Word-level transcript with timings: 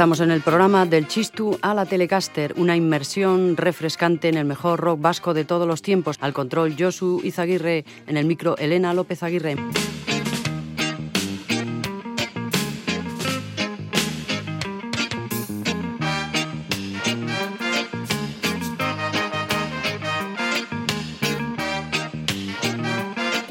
Estamos 0.00 0.20
en 0.20 0.30
el 0.30 0.40
programa 0.40 0.86
del 0.86 1.08
Chistu 1.08 1.58
a 1.60 1.74
la 1.74 1.84
Telecaster, 1.84 2.54
una 2.56 2.74
inmersión 2.74 3.58
refrescante 3.58 4.30
en 4.30 4.38
el 4.38 4.46
mejor 4.46 4.80
rock 4.80 4.98
vasco 4.98 5.34
de 5.34 5.44
todos 5.44 5.68
los 5.68 5.82
tiempos. 5.82 6.16
Al 6.22 6.32
control 6.32 6.74
Josu 6.78 7.20
Izaguirre, 7.22 7.84
en 8.06 8.16
el 8.16 8.24
micro 8.24 8.56
Elena 8.56 8.94
López 8.94 9.22
Aguirre. 9.22 9.56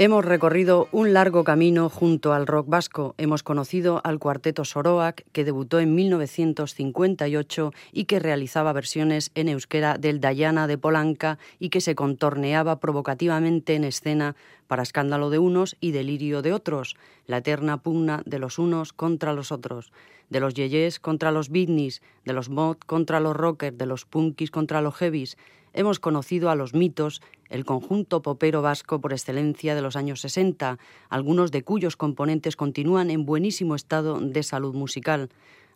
Hemos 0.02 0.24
recorrido 0.24 0.88
un 0.94 1.12
largo 1.12 1.44
camino 1.44 1.90
junto 1.90 2.32
al 2.32 2.48
rock 2.48 2.70
vasco. 2.70 3.16
Hemos 3.18 3.44
conocido 3.44 4.00
al 4.06 4.18
cuarteto 4.18 4.64
Soroac, 4.64 5.26
que 5.34 5.44
debutó 5.44 5.82
en 5.82 5.94
1958 5.94 7.74
y 7.92 8.06
que 8.06 8.20
realizaba 8.20 8.72
versiones 8.72 9.30
en 9.36 9.50
euskera 9.50 9.98
del 9.98 10.22
Dayana 10.22 10.68
de 10.68 10.78
Polanca 10.78 11.38
y 11.60 11.68
que 11.68 11.82
se 11.82 11.96
contorneaba 11.96 12.80
provocativamente 12.80 13.76
en 13.76 13.84
escena 13.84 14.38
para 14.68 14.84
escándalo 14.84 15.30
de 15.30 15.40
unos 15.40 15.76
y 15.82 15.92
delirio 15.92 16.42
de 16.42 16.54
otros, 16.54 16.96
la 17.28 17.40
eterna 17.40 17.84
pugna 17.84 18.24
de 18.26 18.40
los 18.40 18.58
unos 18.58 18.94
contra 18.94 19.34
los 19.34 19.52
otros, 19.52 19.92
de 20.30 20.40
los 20.40 20.54
yeyes 20.54 21.02
contra 21.02 21.34
los 21.34 21.50
beatniks, 21.50 22.02
de 22.24 22.32
los 22.32 22.48
mod 22.48 22.78
contra 22.86 23.20
los 23.20 23.36
rockers, 23.36 23.78
de 23.78 23.86
los 23.86 24.06
punkis 24.06 24.50
contra 24.50 24.82
los 24.82 24.96
heavies, 24.96 25.36
hemos 25.74 26.00
conocido 26.00 26.50
a 26.50 26.56
los 26.56 26.74
mitos, 26.74 27.22
el 27.50 27.66
conjunto 27.66 28.22
popero 28.22 28.62
vasco 28.62 29.02
por 29.02 29.14
excelencia 29.14 29.76
de 29.76 29.82
los 29.82 29.96
años 29.96 30.22
60, 30.22 30.78
algunos 31.10 31.52
de 31.52 31.64
cuyos 31.64 31.96
componentes 31.96 32.56
continúan 32.56 33.10
en 33.10 33.26
buenísimo 33.26 33.76
estado 33.76 34.20
de 34.20 34.44
salud 34.44 34.74
musical. 34.74 35.30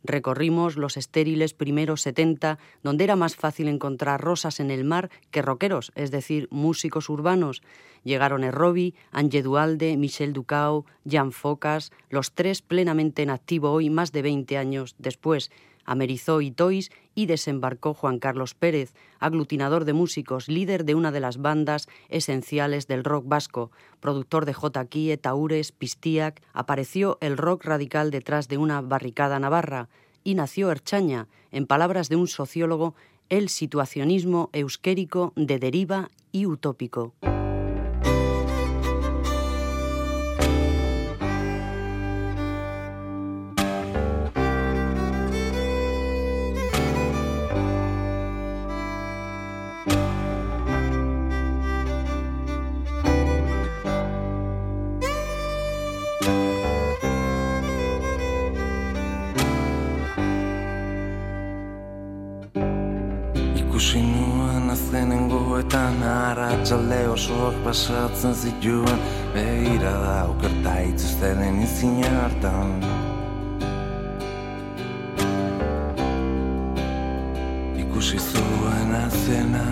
Recorrimos 0.03 0.75
los 0.75 0.97
estériles 0.97 1.53
primeros 1.53 2.01
70, 2.01 2.59
donde 2.83 3.05
era 3.05 3.15
más 3.15 3.37
fácil 3.37 3.69
encontrar 3.69 4.19
rosas 4.19 4.59
en 4.59 4.69
el 4.69 4.83
mar 4.83 5.09
que 5.31 5.41
rockeros, 5.41 5.93
es 5.95 6.11
decir, 6.11 6.49
músicos 6.51 7.07
urbanos. 7.09 7.63
Llegaron 8.03 8.43
Errobi, 8.43 8.95
Ange 9.11 9.41
Dualde, 9.41 9.95
Michel 9.95 10.33
Ducao, 10.33 10.85
Jan 11.09 11.31
Focas, 11.31 11.91
los 12.09 12.33
tres 12.33 12.61
plenamente 12.61 13.23
en 13.23 13.29
activo 13.29 13.71
hoy, 13.71 13.89
más 13.89 14.11
de 14.11 14.23
20 14.23 14.57
años 14.57 14.95
después 14.97 15.51
amerizó 15.85 16.41
y 16.41 16.51
Toys 16.51 16.91
y 17.15 17.25
desembarcó 17.25 17.93
Juan 17.93 18.19
Carlos 18.19 18.53
Pérez, 18.53 18.93
aglutinador 19.19 19.85
de 19.85 19.93
músicos, 19.93 20.47
líder 20.47 20.85
de 20.85 20.95
una 20.95 21.11
de 21.11 21.19
las 21.19 21.37
bandas 21.37 21.87
esenciales 22.09 22.87
del 22.87 23.03
rock 23.03 23.25
vasco, 23.27 23.71
productor 23.99 24.45
de 24.45 24.53
J. 24.53 24.85
Kie, 24.85 25.17
Taures, 25.17 25.71
Pistiac, 25.71 26.41
apareció 26.53 27.17
el 27.21 27.37
rock 27.37 27.65
radical 27.65 28.11
detrás 28.11 28.47
de 28.47 28.57
una 28.57 28.81
barricada 28.81 29.39
navarra 29.39 29.89
y 30.23 30.35
nació 30.35 30.71
Erchaña, 30.71 31.27
en 31.51 31.67
palabras 31.67 32.09
de 32.09 32.15
un 32.15 32.27
sociólogo, 32.27 32.95
el 33.29 33.49
situacionismo 33.49 34.49
euskérico 34.53 35.33
de 35.35 35.59
deriva 35.59 36.09
y 36.31 36.45
utópico. 36.45 37.13
Pasatzen 67.73 68.33
zituen 68.33 68.99
Begira 69.33 69.91
da 70.05 70.17
okerta 70.29 70.73
itzuzteren 70.85 71.55
izin 71.65 72.03
hartan. 72.05 72.83
Ikusi 77.81 78.19
zuen 78.21 78.93
azena 78.93 79.65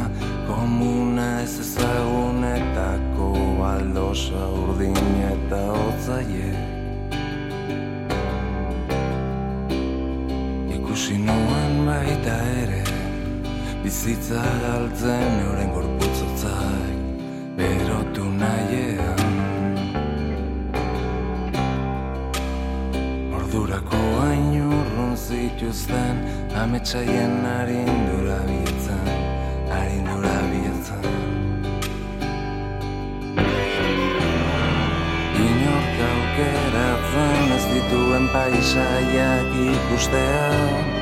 komuna 0.47 1.27
ez 1.43 1.59
ezagunetako 1.63 3.27
baldosa 3.59 4.47
urdin 4.63 4.97
eta 5.27 5.61
otzaie 5.83 6.49
Ikusi 10.77 11.19
nuen 11.27 11.85
baita 11.85 12.39
ere 12.63 12.81
bizitza 13.83 14.41
galtzen 14.65 15.39
euren 15.45 15.69
gorputzotzak 15.77 16.91
berotu 18.11 18.29
nahiean 18.39 19.19
Ordurako 23.35 24.01
hain 24.21 24.61
urrun 24.61 25.15
zituzten 25.15 26.19
ametsaien 26.55 27.45
harindura 27.45 28.39
bietzen 28.47 29.07
harindura 29.71 30.35
bietzen 30.51 31.05
Inork 35.45 35.97
aukeratzen 36.11 37.55
ez 37.57 37.65
dituen 37.73 38.29
paisaiak 38.35 39.57
ikustean 39.71 40.99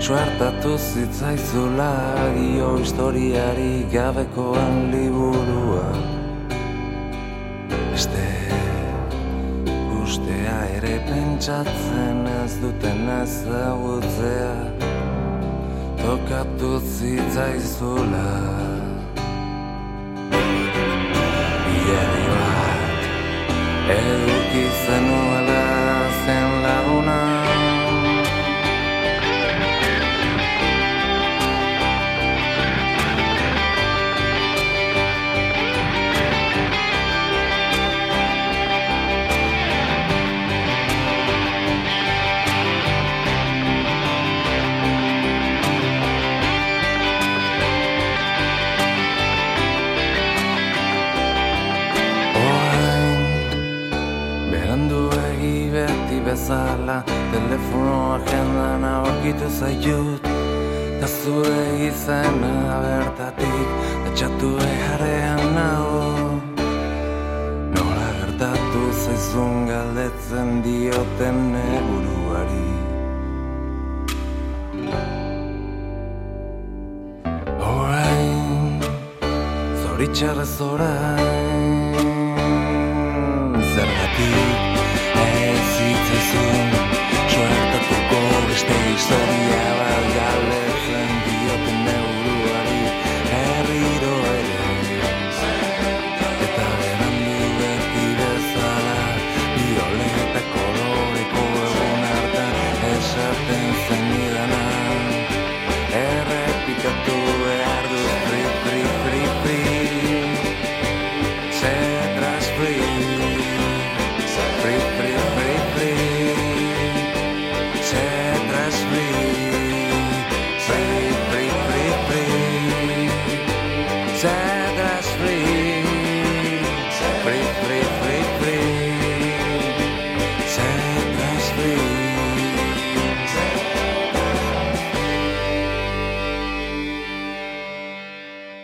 Suertatu 0.00 0.78
zitzaizula 0.78 1.92
dio 2.36 2.76
historiari 2.78 3.84
gabekoan 3.92 4.88
liburua 4.94 6.09
pentsatzen 11.10 12.26
ez 12.44 12.54
duten 12.62 13.08
ezagutzea 13.22 14.54
Tokatu 16.02 16.72
zitzaizula 16.96 18.59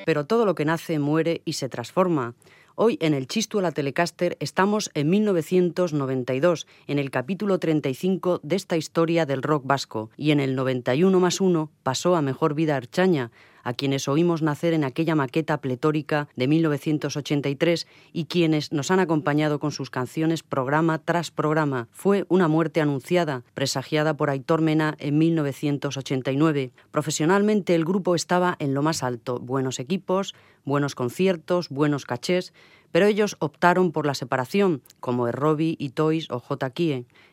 Pero 0.07 0.25
todo 0.25 0.47
lo 0.47 0.55
que 0.55 0.65
nace 0.65 1.01
muere 1.01 1.43
y 1.45 1.55
se 1.55 1.69
transforma. 1.69 2.37
Hoy 2.77 2.97
en 3.01 3.13
el 3.13 3.27
Chistu 3.27 3.59
a 3.59 3.63
la 3.63 3.73
Telecaster 3.73 4.37
estamos 4.39 4.93
en 4.95 5.11
1992, 5.11 6.69
en 6.87 7.01
el 7.01 7.11
capítulo 7.11 7.59
35 7.59 8.39
de 8.45 8.55
esta 8.55 8.77
historia 8.77 9.27
del 9.27 9.43
rock 9.43 9.67
vasco, 9.67 10.11
y 10.17 10.31
en 10.31 10.39
el 10.39 10.55
91 10.55 11.19
más 11.19 11.41
1 11.41 11.73
pasó 11.83 12.15
a 12.15 12.23
Mejor 12.23 12.55
Vida 12.55 12.77
Archaña, 12.77 13.33
a 13.67 13.75
quienes 13.75 14.07
oímos 14.07 14.43
nacer 14.43 14.75
en 14.75 14.85
aquella 14.85 15.17
maqueta 15.17 15.61
pletórica 15.61 16.29
de 16.37 16.47
1983 16.47 17.89
y 18.13 18.27
quienes 18.27 18.71
nos 18.73 18.93
han 18.93 19.01
acompañado 19.01 19.59
con 19.59 19.73
sus 19.73 19.91
canciones 19.91 20.45
programa 20.45 20.99
tras 21.01 21.33
programa. 21.33 21.89
Fue 21.91 22.27
una 22.29 22.47
muerte 22.47 22.81
anunciada, 22.81 23.43
presagiada 23.55 24.17
por 24.17 24.31
Aitor 24.31 24.61
Mena 24.61 24.95
en 25.01 25.19
1989. 25.19 26.71
Profesionalmente 26.93 27.75
el 27.75 27.85
grupo 27.85 28.15
estaba 28.15 28.55
en 28.61 28.73
lo 28.73 28.83
más 28.83 29.03
alto, 29.03 29.41
buenos 29.41 29.81
equipos, 29.81 30.33
buenos 30.67 30.95
conciertos, 30.95 31.71
buenos 31.71 32.05
cachés, 32.05 32.53
pero 32.93 33.07
ellos 33.07 33.37
optaron 33.41 33.93
por 33.93 34.07
la 34.07 34.15
separación, 34.15 34.83
como 35.01 35.29
Errobi 35.29 35.77
y 35.79 35.91
Toys 35.91 36.31
o 36.31 36.39
J. 36.41 36.73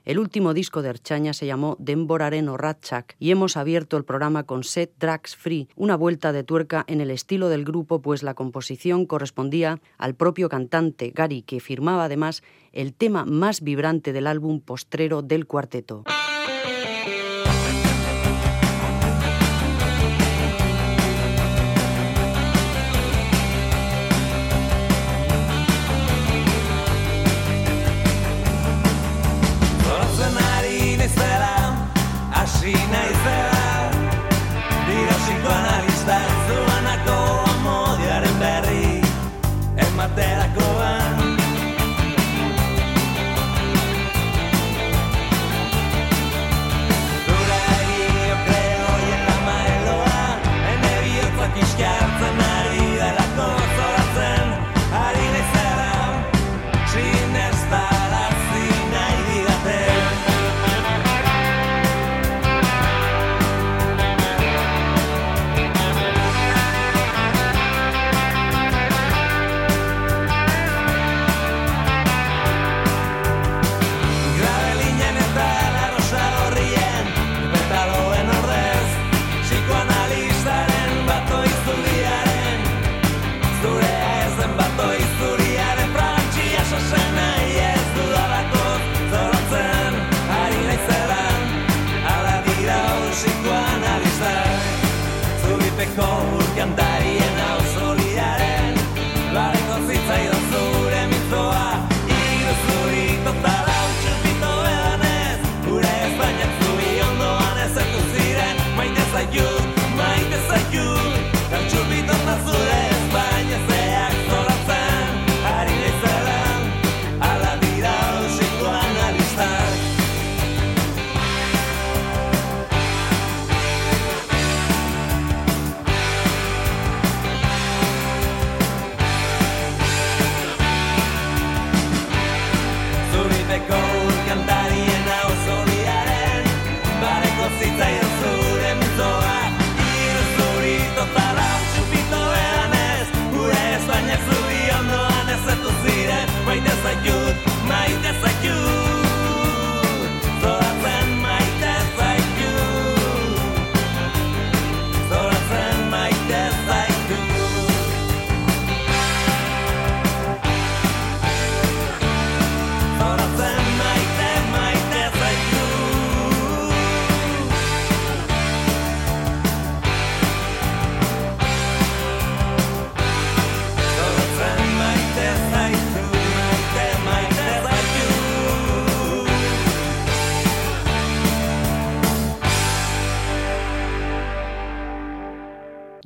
El 0.05 0.19
último 0.19 0.53
disco 0.53 0.81
de 0.81 0.89
Erchaña 0.89 1.33
se 1.33 1.45
llamó 1.45 1.75
Demboraren 1.79 2.49
o 2.49 2.57
Ratchak 2.57 3.15
y 3.19 3.31
hemos 3.31 3.57
abierto 3.57 3.97
el 3.97 4.03
programa 4.03 4.43
con 4.43 4.63
Set 4.63 4.93
Drags 4.99 5.35
Free, 5.35 5.69
una 5.75 5.95
vuelta 5.95 6.31
de 6.31 6.43
tuerca 6.43 6.83
en 6.87 7.01
el 7.01 7.11
estilo 7.11 7.49
del 7.49 7.65
grupo, 7.65 8.01
pues 8.01 8.23
la 8.23 8.33
composición 8.33 9.05
correspondía 9.05 9.79
al 9.97 10.15
propio 10.15 10.49
cantante 10.49 11.11
Gary, 11.13 11.41
que 11.41 11.59
firmaba 11.59 12.05
además 12.05 12.43
el 12.71 12.93
tema 12.93 13.25
más 13.25 13.61
vibrante 13.61 14.13
del 14.13 14.27
álbum 14.27 14.59
postrero 14.59 15.21
del 15.21 15.47
cuarteto. 15.47 16.03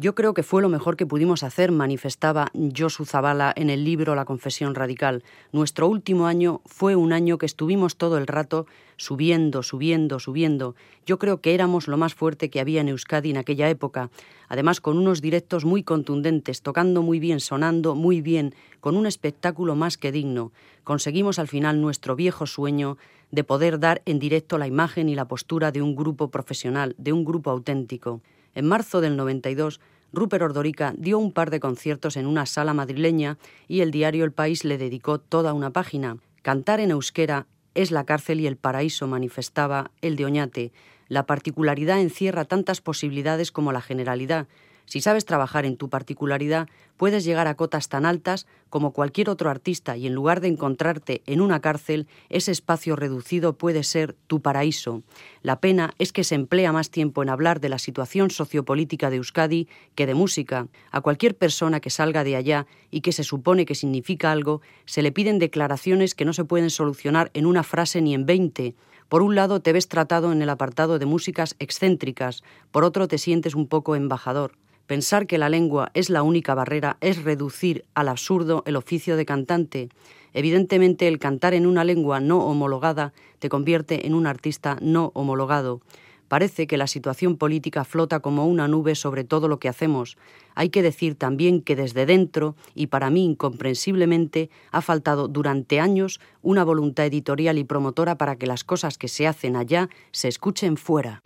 Yo 0.07 0.15
creo 0.15 0.33
que 0.33 0.41
fue 0.41 0.61
lo 0.61 0.69
mejor 0.69 0.95
que 0.95 1.05
pudimos 1.05 1.43
hacer, 1.43 1.73
manifestaba 1.73 2.49
Josu 2.73 3.03
Zavala 3.03 3.51
en 3.57 3.69
el 3.69 3.83
libro 3.83 4.15
La 4.15 4.23
Confesión 4.23 4.73
Radical. 4.73 5.21
Nuestro 5.51 5.89
último 5.89 6.27
año 6.27 6.61
fue 6.65 6.95
un 6.95 7.11
año 7.11 7.37
que 7.37 7.45
estuvimos 7.45 7.97
todo 7.97 8.17
el 8.17 8.25
rato 8.25 8.67
subiendo, 8.95 9.63
subiendo, 9.63 10.21
subiendo. 10.21 10.75
Yo 11.05 11.19
creo 11.19 11.41
que 11.41 11.53
éramos 11.53 11.89
lo 11.89 11.97
más 11.97 12.13
fuerte 12.13 12.49
que 12.49 12.61
había 12.61 12.79
en 12.79 12.87
Euskadi 12.87 13.31
en 13.31 13.35
aquella 13.35 13.69
época, 13.69 14.09
además 14.47 14.79
con 14.79 14.97
unos 14.97 15.19
directos 15.19 15.65
muy 15.65 15.83
contundentes, 15.83 16.61
tocando 16.61 17.01
muy 17.01 17.19
bien, 17.19 17.41
sonando 17.41 17.93
muy 17.93 18.21
bien, 18.21 18.55
con 18.79 18.95
un 18.95 19.07
espectáculo 19.07 19.75
más 19.75 19.97
que 19.97 20.13
digno. 20.13 20.53
Conseguimos 20.85 21.37
al 21.37 21.49
final 21.49 21.81
nuestro 21.81 22.15
viejo 22.15 22.45
sueño 22.45 22.97
de 23.31 23.43
poder 23.43 23.77
dar 23.77 24.03
en 24.05 24.19
directo 24.19 24.57
la 24.57 24.67
imagen 24.67 25.09
y 25.09 25.15
la 25.15 25.27
postura 25.27 25.73
de 25.73 25.81
un 25.81 25.97
grupo 25.97 26.31
profesional, 26.31 26.95
de 26.97 27.11
un 27.11 27.25
grupo 27.25 27.49
auténtico. 27.49 28.21
En 28.55 28.65
marzo 28.65 29.01
del 29.01 29.17
92 29.17 29.81
Rupert 30.13 30.43
Ordorica 30.43 30.93
dio 30.97 31.19
un 31.19 31.31
par 31.31 31.49
de 31.49 31.59
conciertos 31.59 32.17
en 32.17 32.27
una 32.27 32.45
sala 32.45 32.73
madrileña 32.73 33.37
y 33.67 33.81
el 33.81 33.91
diario 33.91 34.23
El 34.23 34.31
País 34.31 34.63
le 34.63 34.77
dedicó 34.77 35.19
toda 35.19 35.53
una 35.53 35.71
página. 35.71 36.17
Cantar 36.41 36.79
en 36.79 36.91
euskera 36.91 37.45
es 37.75 37.91
la 37.91 38.05
cárcel 38.05 38.39
y 38.39 38.47
el 38.47 38.57
paraíso, 38.57 39.07
manifestaba 39.07 39.91
el 40.01 40.15
de 40.15 40.25
Oñate. 40.25 40.71
La 41.09 41.25
particularidad 41.25 41.99
encierra 41.99 42.45
tantas 42.45 42.81
posibilidades 42.81 43.51
como 43.51 43.71
la 43.71 43.81
generalidad. 43.81 44.47
Si 44.88 45.01
sabes 45.01 45.25
trabajar 45.25 45.65
en 45.65 45.75
tu 45.75 45.89
particularidad, 45.89 46.70
puedes 46.96 47.25
llegar 47.25 47.48
a 47.48 47.56
cotas 47.56 47.89
tan 47.89 48.06
altas 48.06 48.48
como 48.70 48.94
cualquier 48.94 49.29
otro 49.29 49.50
artista 49.50 49.98
y 49.98 50.08
en 50.08 50.13
lugar 50.13 50.39
de 50.39 50.48
encontrarte 50.48 51.24
en 51.25 51.41
una 51.41 51.60
cárcel, 51.60 52.08
ese 52.29 52.53
espacio 52.53 52.96
reducido 52.96 53.58
puede 53.58 53.84
ser 53.84 54.15
tu 54.27 54.41
paraíso. 54.41 55.03
La 55.41 55.60
pena 55.60 55.94
es 56.00 56.13
que 56.13 56.24
se 56.24 56.36
emplea 56.36 56.72
más 56.72 56.89
tiempo 56.89 57.22
en 57.22 57.27
hablar 57.27 57.60
de 57.60 57.67
la 57.67 57.79
situación 57.79 58.32
sociopolítica 58.32 59.10
de 59.10 59.17
Euskadi 59.17 59.67
que 59.94 60.06
de 60.06 60.13
música. 60.13 60.67
A 60.89 61.01
cualquier 61.01 61.36
persona 61.36 61.82
que 61.82 61.89
salga 61.89 62.24
de 62.24 62.38
allá 62.38 62.65
y 62.89 63.01
que 63.01 63.12
se 63.12 63.25
supone 63.25 63.65
que 63.65 63.75
significa 63.75 64.32
algo, 64.32 64.62
se 64.86 65.01
le 65.01 65.12
piden 65.12 65.38
declaraciones 65.38 66.15
que 66.15 66.24
no 66.24 66.32
se 66.32 66.46
pueden 66.46 66.70
solucionar 66.70 67.29
en 67.34 67.46
una 67.46 67.63
frase 67.63 68.01
ni 68.01 68.13
en 68.13 68.25
veinte. 68.25 68.74
Por 69.10 69.22
un 69.22 69.36
lado 69.36 69.60
te 69.60 69.74
ves 69.74 69.89
tratado 69.89 70.32
en 70.32 70.41
el 70.41 70.50
apartado 70.50 70.98
de 70.98 71.06
músicas 71.06 71.58
excéntricas, 71.60 72.41
por 72.72 72.86
otro 72.86 73.10
te 73.10 73.17
sientes 73.17 73.53
un 73.53 73.67
poco 73.67 73.98
embajador 73.98 74.53
Pensar 74.88 75.27
que 75.27 75.38
la 75.38 75.50
lengua 75.50 75.91
es 75.94 76.10
la 76.10 76.24
única 76.24 76.56
barrera 76.56 76.96
es 77.01 77.22
reducir 77.22 77.84
al 77.94 78.08
absurdo 78.08 78.63
el 78.65 78.77
oficio 78.77 79.17
de 79.17 79.25
cantante. 79.25 79.89
Evidentemente, 80.34 81.10
el 81.10 81.20
cantar 81.20 81.53
en 81.53 81.67
una 81.67 81.84
lengua 81.84 82.22
no 82.22 82.39
homologada 82.46 83.12
te 83.39 83.50
convierte 83.50 84.08
en 84.08 84.13
un 84.13 84.27
artista 84.27 84.77
no 84.82 85.12
homologado. 85.13 85.82
Parece 86.29 86.67
que 86.67 86.77
la 86.77 86.88
situación 86.88 87.36
política 87.36 87.84
flota 87.84 88.22
como 88.22 88.48
una 88.48 88.70
nube 88.70 88.96
sobre 88.96 89.25
todo 89.25 89.50
lo 89.50 89.60
que 89.60 89.67
hacemos. 89.67 90.17
Hay 90.56 90.70
que 90.70 90.82
decir 90.82 91.15
también 91.15 91.62
que 91.62 91.75
desde 91.75 92.06
dentro, 92.06 92.56
y 92.74 92.88
para 92.88 93.10
mí 93.10 93.25
incomprensiblemente, 93.25 94.50
ha 94.72 94.82
faltado 94.82 95.27
durante 95.27 95.82
años 95.82 96.22
una 96.41 96.63
voluntad 96.63 97.06
editorial 97.06 97.58
y 97.58 97.65
promotora 97.65 98.17
para 98.17 98.38
que 98.38 98.48
las 98.48 98.63
cosas 98.63 98.98
que 98.98 99.10
se 99.10 99.27
hacen 99.27 99.58
allá 99.58 99.89
se 100.12 100.29
escuchen 100.29 100.77
fuera. 100.77 101.22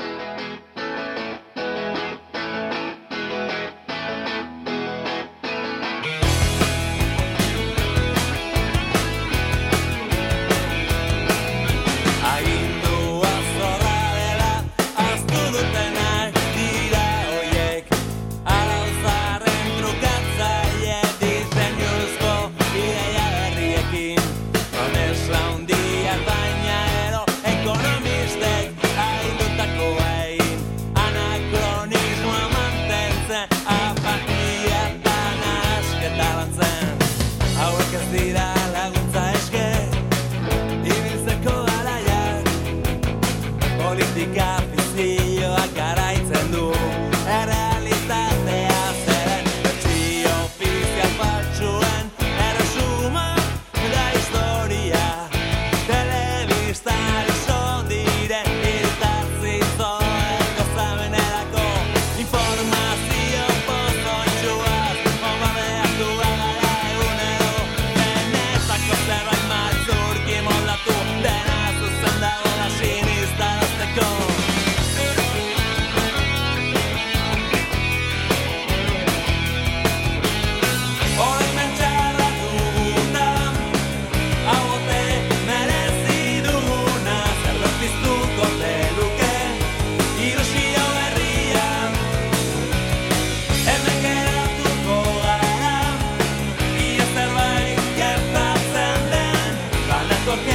That's 100.23 100.50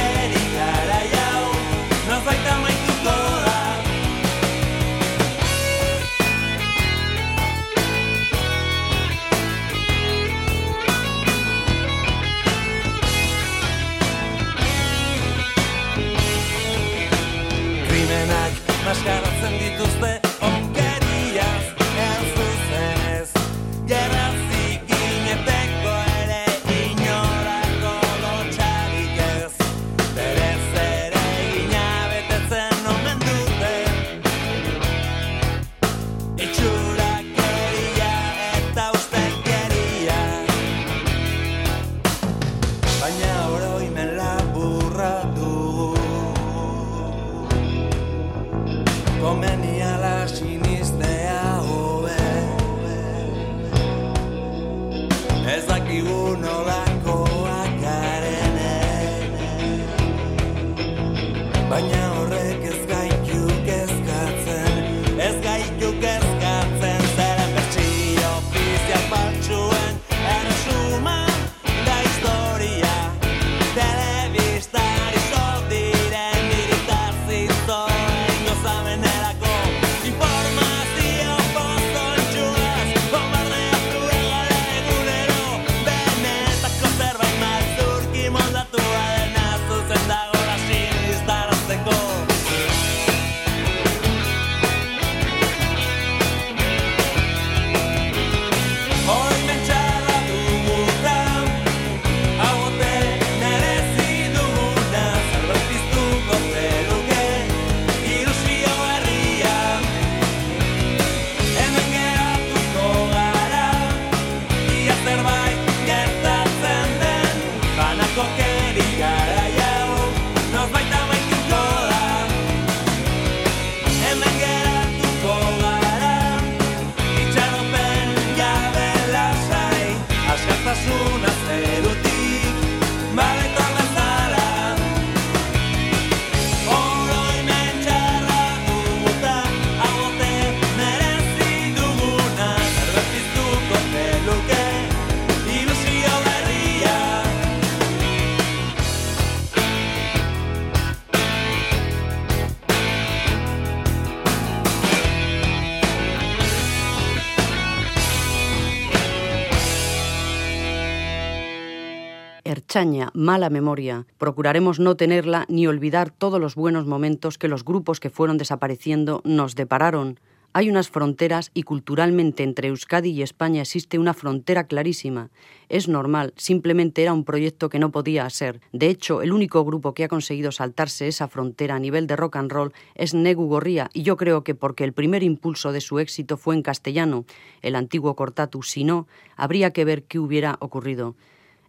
mala 163.15 163.49
memoria. 163.49 164.05
Procuraremos 164.19 164.79
no 164.79 164.95
tenerla 164.95 165.45
ni 165.49 165.65
olvidar 165.65 166.11
todos 166.11 166.39
los 166.39 166.53
buenos 166.53 166.85
momentos 166.85 167.39
que 167.39 167.47
los 167.47 167.65
grupos 167.65 167.99
que 167.99 168.11
fueron 168.11 168.37
desapareciendo 168.37 169.21
nos 169.23 169.55
depararon. 169.55 170.19
Hay 170.53 170.69
unas 170.69 170.89
fronteras 170.89 171.49
y 171.55 171.63
culturalmente 171.63 172.43
entre 172.43 172.67
Euskadi 172.67 173.09
y 173.09 173.23
España 173.23 173.63
existe 173.63 173.97
una 173.97 174.13
frontera 174.13 174.67
clarísima. 174.67 175.31
Es 175.69 175.87
normal, 175.87 176.33
simplemente 176.37 177.01
era 177.01 177.13
un 177.13 177.23
proyecto 177.23 177.69
que 177.69 177.79
no 177.79 177.91
podía 177.91 178.29
ser. 178.29 178.61
De 178.73 178.89
hecho, 178.89 179.23
el 179.23 179.33
único 179.33 179.65
grupo 179.65 179.95
que 179.95 180.03
ha 180.03 180.07
conseguido 180.07 180.51
saltarse 180.51 181.07
esa 181.07 181.27
frontera 181.27 181.75
a 181.75 181.79
nivel 181.79 182.05
de 182.05 182.15
rock 182.15 182.35
and 182.35 182.51
roll 182.51 182.73
es 182.93 183.15
Negu 183.15 183.47
Gorría, 183.47 183.89
y 183.91 184.03
yo 184.03 184.17
creo 184.17 184.43
que 184.43 184.53
porque 184.53 184.83
el 184.83 184.93
primer 184.93 185.23
impulso 185.23 185.71
de 185.71 185.81
su 185.81 185.97
éxito 185.97 186.37
fue 186.37 186.53
en 186.53 186.61
castellano, 186.61 187.25
el 187.63 187.75
antiguo 187.75 188.15
Cortatu, 188.15 188.61
si 188.61 188.83
no, 188.83 189.07
habría 189.35 189.73
que 189.73 189.83
ver 189.83 190.03
qué 190.03 190.19
hubiera 190.19 190.57
ocurrido. 190.59 191.15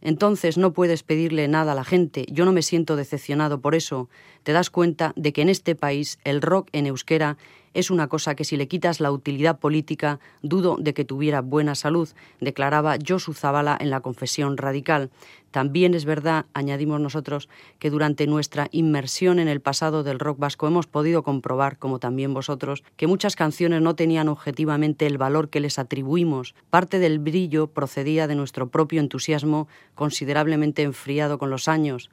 Entonces 0.00 0.58
no 0.58 0.72
puedes 0.72 1.02
pedirle 1.02 1.48
nada 1.48 1.72
a 1.72 1.74
la 1.74 1.84
gente. 1.84 2.26
Yo 2.30 2.44
no 2.44 2.52
me 2.52 2.62
siento 2.62 2.96
decepcionado 2.96 3.60
por 3.60 3.74
eso. 3.74 4.08
Te 4.42 4.52
das 4.52 4.70
cuenta 4.70 5.12
de 5.16 5.32
que 5.32 5.42
en 5.42 5.48
este 5.48 5.74
país 5.74 6.18
el 6.24 6.40
rock 6.40 6.68
en 6.72 6.86
euskera 6.86 7.36
es 7.74 7.90
una 7.90 8.08
cosa 8.08 8.34
que 8.34 8.44
si 8.44 8.56
le 8.56 8.68
quitas 8.68 9.00
la 9.00 9.12
utilidad 9.12 9.58
política, 9.58 10.20
dudo 10.42 10.76
de 10.78 10.94
que 10.94 11.04
tuviera 11.04 11.40
buena 11.40 11.74
salud, 11.74 12.08
declaraba 12.40 12.96
Josu 13.06 13.34
Zabala 13.34 13.76
en 13.80 13.90
la 13.90 14.00
confesión 14.00 14.56
radical. 14.56 15.10
También 15.50 15.94
es 15.94 16.04
verdad, 16.04 16.44
añadimos 16.52 17.00
nosotros, 17.00 17.48
que 17.78 17.88
durante 17.88 18.26
nuestra 18.26 18.68
inmersión 18.70 19.38
en 19.38 19.48
el 19.48 19.60
pasado 19.60 20.02
del 20.02 20.18
rock 20.18 20.38
vasco 20.38 20.66
hemos 20.66 20.86
podido 20.86 21.22
comprobar, 21.22 21.78
como 21.78 21.98
también 21.98 22.34
vosotros, 22.34 22.84
que 22.96 23.06
muchas 23.06 23.34
canciones 23.34 23.80
no 23.80 23.94
tenían 23.94 24.28
objetivamente 24.28 25.06
el 25.06 25.16
valor 25.16 25.48
que 25.48 25.60
les 25.60 25.78
atribuimos. 25.78 26.54
Parte 26.68 26.98
del 26.98 27.18
brillo 27.18 27.68
procedía 27.68 28.26
de 28.26 28.34
nuestro 28.34 28.68
propio 28.68 29.00
entusiasmo, 29.00 29.68
considerablemente 29.94 30.82
enfriado 30.82 31.38
con 31.38 31.48
los 31.48 31.66
años. 31.66 32.10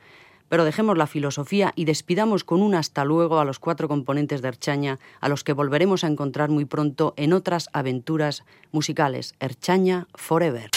Pero 0.49 0.65
dejemos 0.65 0.97
la 0.97 1.07
filosofía 1.07 1.73
y 1.75 1.85
despidamos 1.85 2.43
con 2.43 2.61
un 2.61 2.75
hasta 2.75 3.03
luego 3.03 3.39
a 3.39 3.45
los 3.45 3.59
cuatro 3.59 3.87
componentes 3.87 4.41
de 4.41 4.49
Erchaña, 4.49 4.99
a 5.19 5.29
los 5.29 5.43
que 5.43 5.53
volveremos 5.53 6.03
a 6.03 6.07
encontrar 6.07 6.49
muy 6.49 6.65
pronto 6.65 7.13
en 7.17 7.33
otras 7.33 7.69
aventuras 7.73 8.43
musicales. 8.71 9.35
Erchaña 9.39 10.07
Forever. 10.13 10.69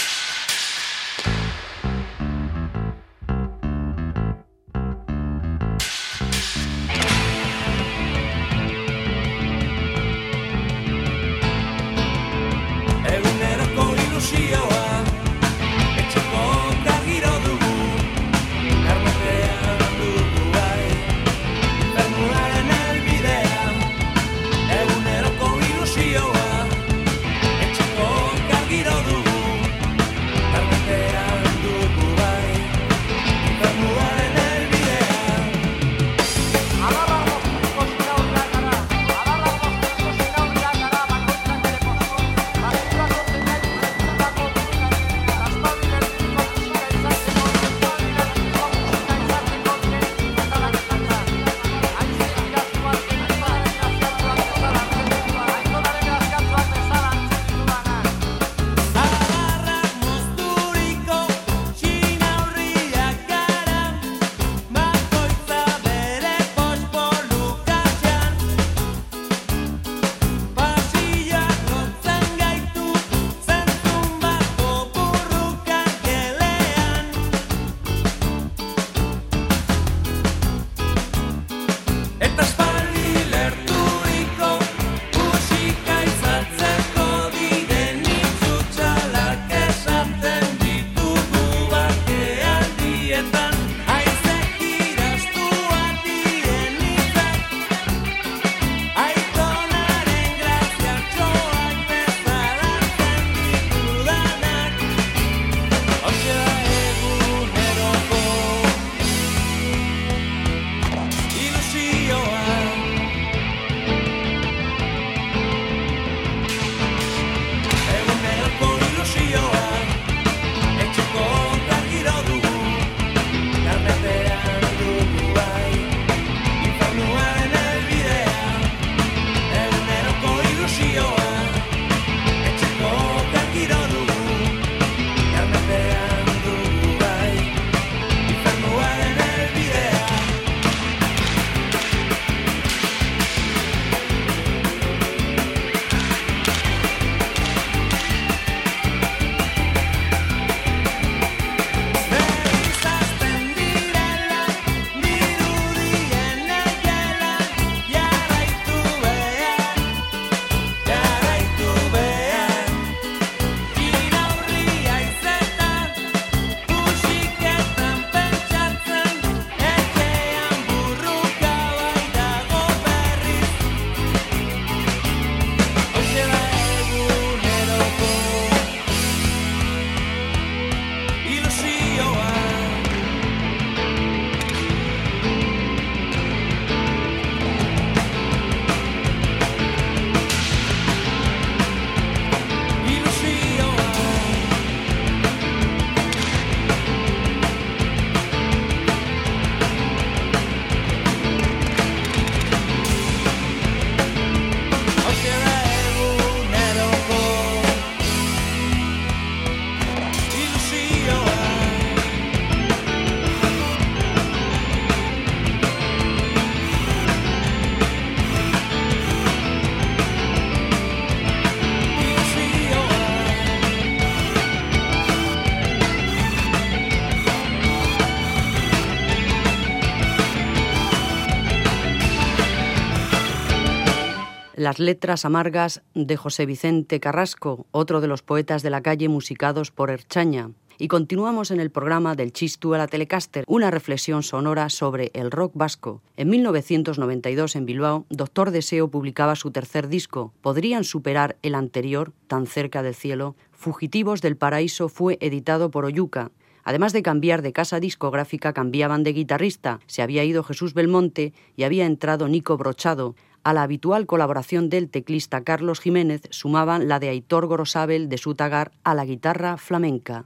Las 234.69 234.77
letras 234.77 235.25
amargas 235.25 235.81
de 235.95 236.15
José 236.15 236.45
Vicente 236.45 236.99
Carrasco, 236.99 237.65
otro 237.71 238.01
de 238.01 238.07
los 238.07 238.21
poetas 238.21 238.61
de 238.61 238.69
la 238.69 238.83
calle 238.83 239.09
musicados 239.09 239.71
por 239.71 239.89
Erchaña. 239.89 240.51
Y 240.77 240.89
continuamos 240.89 241.49
en 241.49 241.59
el 241.59 241.71
programa 241.71 242.13
del 242.13 242.31
Chistu 242.31 242.75
a 242.75 242.77
la 242.77 242.85
Telecaster, 242.85 243.45
una 243.47 243.71
reflexión 243.71 244.21
sonora 244.21 244.69
sobre 244.69 245.09
el 245.15 245.31
rock 245.31 245.53
vasco. 245.55 246.03
En 246.17 246.29
1992 246.29 247.55
en 247.55 247.65
Bilbao, 247.65 248.05
Doctor 248.11 248.51
Deseo 248.51 248.89
publicaba 248.89 249.35
su 249.35 249.49
tercer 249.49 249.87
disco. 249.87 250.33
¿Podrían 250.41 250.83
superar 250.83 251.35
el 251.41 251.55
anterior, 251.55 252.13
Tan 252.27 252.45
cerca 252.45 252.83
del 252.83 252.93
cielo? 252.93 253.35
Fugitivos 253.51 254.21
del 254.21 254.37
Paraíso 254.37 254.87
fue 254.87 255.17
editado 255.19 255.71
por 255.71 255.85
Oyuca. 255.85 256.29
Además 256.63 256.93
de 256.93 257.01
cambiar 257.01 257.41
de 257.41 257.53
casa 257.53 257.79
discográfica, 257.79 258.53
cambiaban 258.53 259.01
de 259.01 259.13
guitarrista. 259.13 259.79
Se 259.87 260.03
había 260.03 260.23
ido 260.23 260.43
Jesús 260.43 260.75
Belmonte 260.75 261.33
y 261.55 261.63
había 261.63 261.87
entrado 261.87 262.27
Nico 262.27 262.57
Brochado. 262.57 263.15
A 263.43 263.53
la 263.53 263.63
habitual 263.63 264.05
colaboración 264.05 264.69
del 264.69 264.89
teclista 264.89 265.43
Carlos 265.43 265.79
Jiménez 265.79 266.21
sumaban 266.29 266.87
la 266.87 266.99
de 266.99 267.09
Aitor 267.09 267.47
Gorosabel 267.47 268.09
de 268.09 268.17
Sutagar 268.17 268.71
a 268.83 268.93
la 268.93 269.05
guitarra 269.05 269.57
flamenca. 269.57 270.25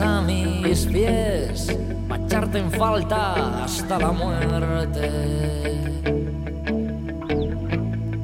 A 0.00 0.20
mis 0.22 0.86
pies, 0.86 1.76
echarte 2.26 2.58
en 2.58 2.70
falta 2.70 3.64
hasta 3.64 3.98
la 3.98 4.12
muerte. 4.12 5.10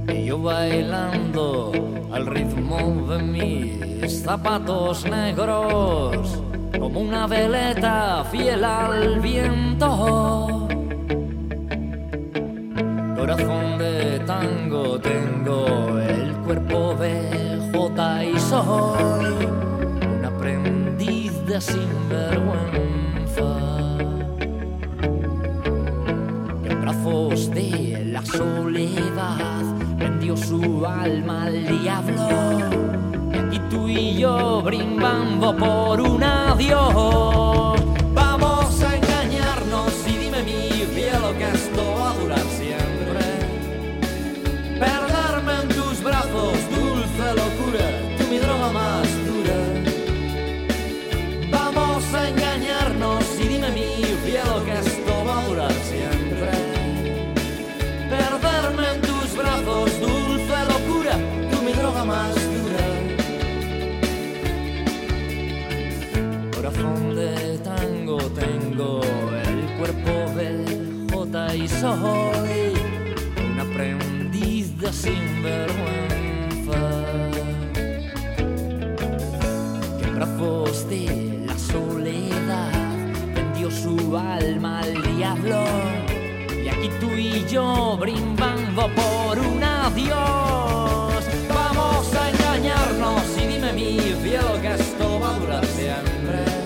Y 0.08 0.24
yo 0.24 0.42
bailando 0.42 1.72
al 2.12 2.26
ritmo 2.26 3.06
de 3.08 3.22
mis 3.22 4.22
zapatos 4.22 5.04
negros, 5.04 6.42
como 6.78 7.00
una 7.00 7.26
veleta 7.26 8.24
fiel 8.30 8.64
al 8.64 9.20
viento. 9.20 10.68
Corazón 13.16 13.78
de 13.78 14.20
tango 14.26 14.98
tengo, 14.98 16.00
cuerpo 16.50 16.96
de 16.96 17.70
J 17.72 18.24
y 18.24 18.40
soy 18.40 19.30
sinvergüenza. 21.60 23.50
En 26.64 26.80
brazos 26.80 27.50
de 27.50 28.04
la 28.06 28.24
soledad 28.24 29.62
vendió 29.96 30.36
su 30.36 30.84
alma 30.84 31.44
al 31.44 31.66
diablo. 31.82 32.28
Y 33.52 33.58
tú 33.70 33.88
y 33.88 34.16
yo 34.18 34.60
brindando 34.62 35.56
por 35.56 36.00
un 36.00 36.24
adiós. 36.24 37.69
Soy 71.80 72.74
un 73.52 73.60
aprendiz 73.60 74.78
de 74.78 74.92
sinvergüenza. 74.92 76.80
Que 79.98 80.04
en 80.04 80.14
brazos 80.16 80.88
de 80.88 81.44
la 81.46 81.58
soledad 81.58 82.80
su 83.70 84.16
alma 84.16 84.80
al 84.80 85.16
diablo. 85.16 85.64
Y 86.64 86.68
aquí 86.68 86.90
tú 87.00 87.10
y 87.12 87.44
yo 87.46 87.96
brindando 87.98 88.88
por 88.94 89.38
un 89.38 89.62
adiós. 89.62 91.24
Vamos 91.48 92.14
a 92.14 92.30
engañarnos 92.30 93.22
y 93.38 93.46
dime 93.46 93.72
mi 93.72 93.98
cielo 94.22 94.60
que 94.60 94.74
esto 94.74 95.20
va 95.20 95.36
a 95.36 95.38
durar 95.38 95.66
siempre. 95.66 96.59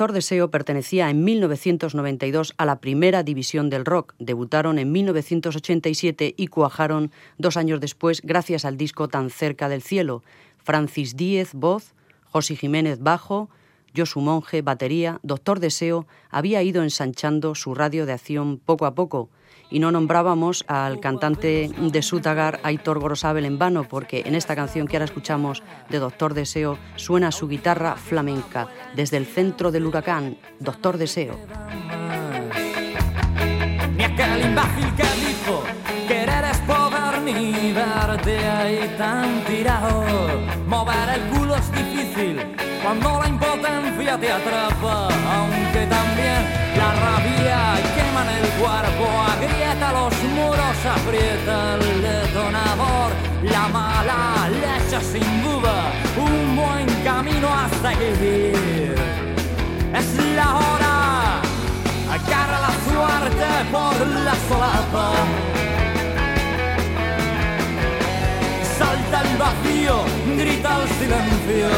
Doctor 0.00 0.14
Deseo 0.14 0.50
pertenecía 0.50 1.10
en 1.10 1.24
1992 1.24 2.54
a 2.56 2.64
la 2.64 2.80
primera 2.80 3.22
división 3.22 3.68
del 3.68 3.84
rock. 3.84 4.14
Debutaron 4.18 4.78
en 4.78 4.90
1987 4.92 6.32
y 6.38 6.46
cuajaron 6.46 7.12
dos 7.36 7.58
años 7.58 7.80
después 7.80 8.22
gracias 8.22 8.64
al 8.64 8.78
disco 8.78 9.08
Tan 9.08 9.28
cerca 9.28 9.68
del 9.68 9.82
cielo. 9.82 10.22
Francis 10.56 11.16
Díez, 11.16 11.52
voz, 11.52 11.92
José 12.24 12.56
Jiménez, 12.56 13.00
bajo, 13.00 13.50
Josu 13.94 14.22
Monje, 14.22 14.62
batería. 14.62 15.20
Doctor 15.22 15.60
Deseo 15.60 16.06
había 16.30 16.62
ido 16.62 16.82
ensanchando 16.82 17.54
su 17.54 17.74
radio 17.74 18.06
de 18.06 18.14
acción 18.14 18.56
poco 18.56 18.86
a 18.86 18.94
poco 18.94 19.28
y 19.70 19.78
no 19.78 19.92
nombrábamos 19.92 20.64
al 20.66 21.00
cantante 21.00 21.70
de 21.78 22.02
Sutagar, 22.02 22.60
Aitor 22.62 22.98
Gorosabel, 22.98 23.44
en 23.44 23.58
vano, 23.58 23.84
porque 23.84 24.22
en 24.26 24.34
esta 24.34 24.56
canción 24.56 24.86
que 24.86 24.96
ahora 24.96 25.04
escuchamos 25.04 25.62
de 25.88 25.98
Doctor 25.98 26.34
Deseo 26.34 26.78
suena 26.96 27.32
su 27.32 27.48
guitarra 27.48 27.96
flamenca 27.96 28.68
desde 28.94 29.16
el 29.16 29.26
centro 29.26 29.70
del 29.70 29.86
huracán, 29.86 30.36
Doctor 30.58 30.98
Deseo. 30.98 31.38
Quedarte 38.20 38.46
ahí 38.46 38.94
tan 38.98 39.44
tirado. 39.44 40.04
Mover 40.66 41.08
el 41.14 41.20
culo 41.30 41.56
es 41.56 41.72
difícil 41.72 42.40
cuando 42.82 43.20
la 43.20 43.28
impotencia 43.28 44.18
te 44.18 44.32
atrapa, 44.32 45.08
aunque 45.36 45.86
también 45.86 46.40
la 46.76 46.92
rabia 46.94 47.78
quema 47.94 48.22
en 48.22 48.44
el 48.44 48.50
cuerpo, 48.60 49.04
agrieta 49.32 49.92
los 49.92 50.14
muros, 50.34 50.76
aprieta 50.96 51.74
el 51.74 52.02
detonador, 52.02 53.12
la 53.42 53.68
mala 53.68 54.48
leche 54.48 55.00
sin 55.00 55.42
duda, 55.42 55.92
un 56.16 56.56
buen 56.56 56.86
camino 57.04 57.48
a 57.48 57.68
seguir. 57.82 58.94
Es 59.94 60.24
la 60.36 60.56
hora, 60.56 61.40
agarra 62.14 62.60
la 62.60 62.72
suerte 62.86 63.46
por 63.72 64.06
la 64.06 64.34
solapa. 64.48 65.59
Salta 69.10 69.28
el 69.28 69.36
vacío, 69.38 70.04
grita 70.36 70.82
el 70.82 70.88
silencio 70.88 71.68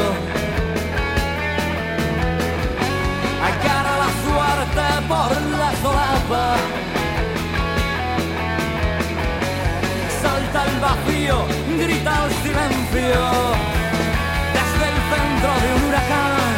agarra 3.42 3.94
la 4.04 4.10
suerte 4.22 4.86
por 5.08 5.30
la 5.60 5.70
solapa. 5.82 6.46
Salta 10.20 10.60
el 10.68 10.76
vacío, 10.80 11.36
grita 11.78 12.12
el 12.24 12.30
silencio. 12.44 13.20
Desde 14.56 14.84
el 14.92 14.98
centro 15.12 15.52
de 15.62 15.68
un 15.76 15.82
huracán, 15.88 16.52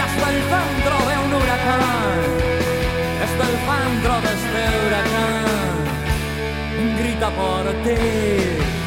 desde 0.00 0.24
el 0.32 0.38
centro 0.52 0.96
de 1.08 1.14
un 1.24 1.30
huracán, 1.34 2.18
desde 3.20 3.44
el 3.50 3.56
centro 3.68 4.12
de 4.24 4.30
este 4.38 4.62
huracán, 4.86 5.62
grita 6.98 7.28
por 7.30 7.64
ti. 7.84 8.81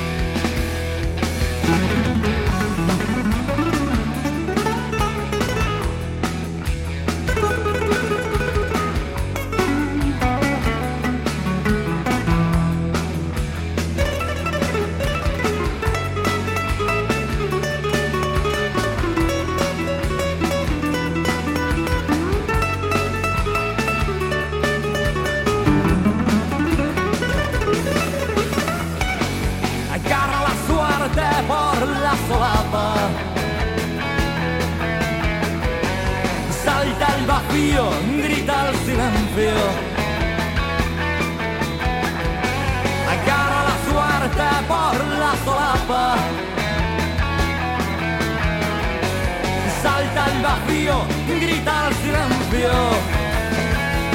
Vacío, 37.55 37.87
grita 38.21 38.69
el 38.69 38.75
silencio. 38.79 39.55
Agarra 43.13 43.61
la 43.69 43.77
suerte 43.87 44.47
por 44.67 44.95
la 45.21 45.31
solapa. 45.45 46.05
Salta 49.81 50.21
el 50.33 50.37
vacío, 50.43 50.95
grita 51.29 51.73
el 51.87 51.93
silencio. 52.03 52.73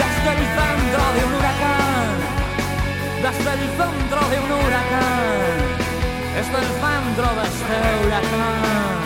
Desde 0.01 0.31
el 0.37 0.45
centro 0.59 1.05
de 1.17 1.21
un 1.25 1.33
huracán, 1.39 2.13
desde 3.23 3.51
el 3.55 3.65
centro 3.81 4.21
de 4.29 4.37
un 4.39 4.51
huracán 4.53 5.61
es 6.41 6.49
el 6.61 6.69
centro 6.85 7.29
de 7.39 7.45
este 7.49 7.77
huracán, 8.05 9.03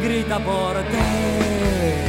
grita 0.00 0.38
por 0.38 0.74
ti. 0.84 2.05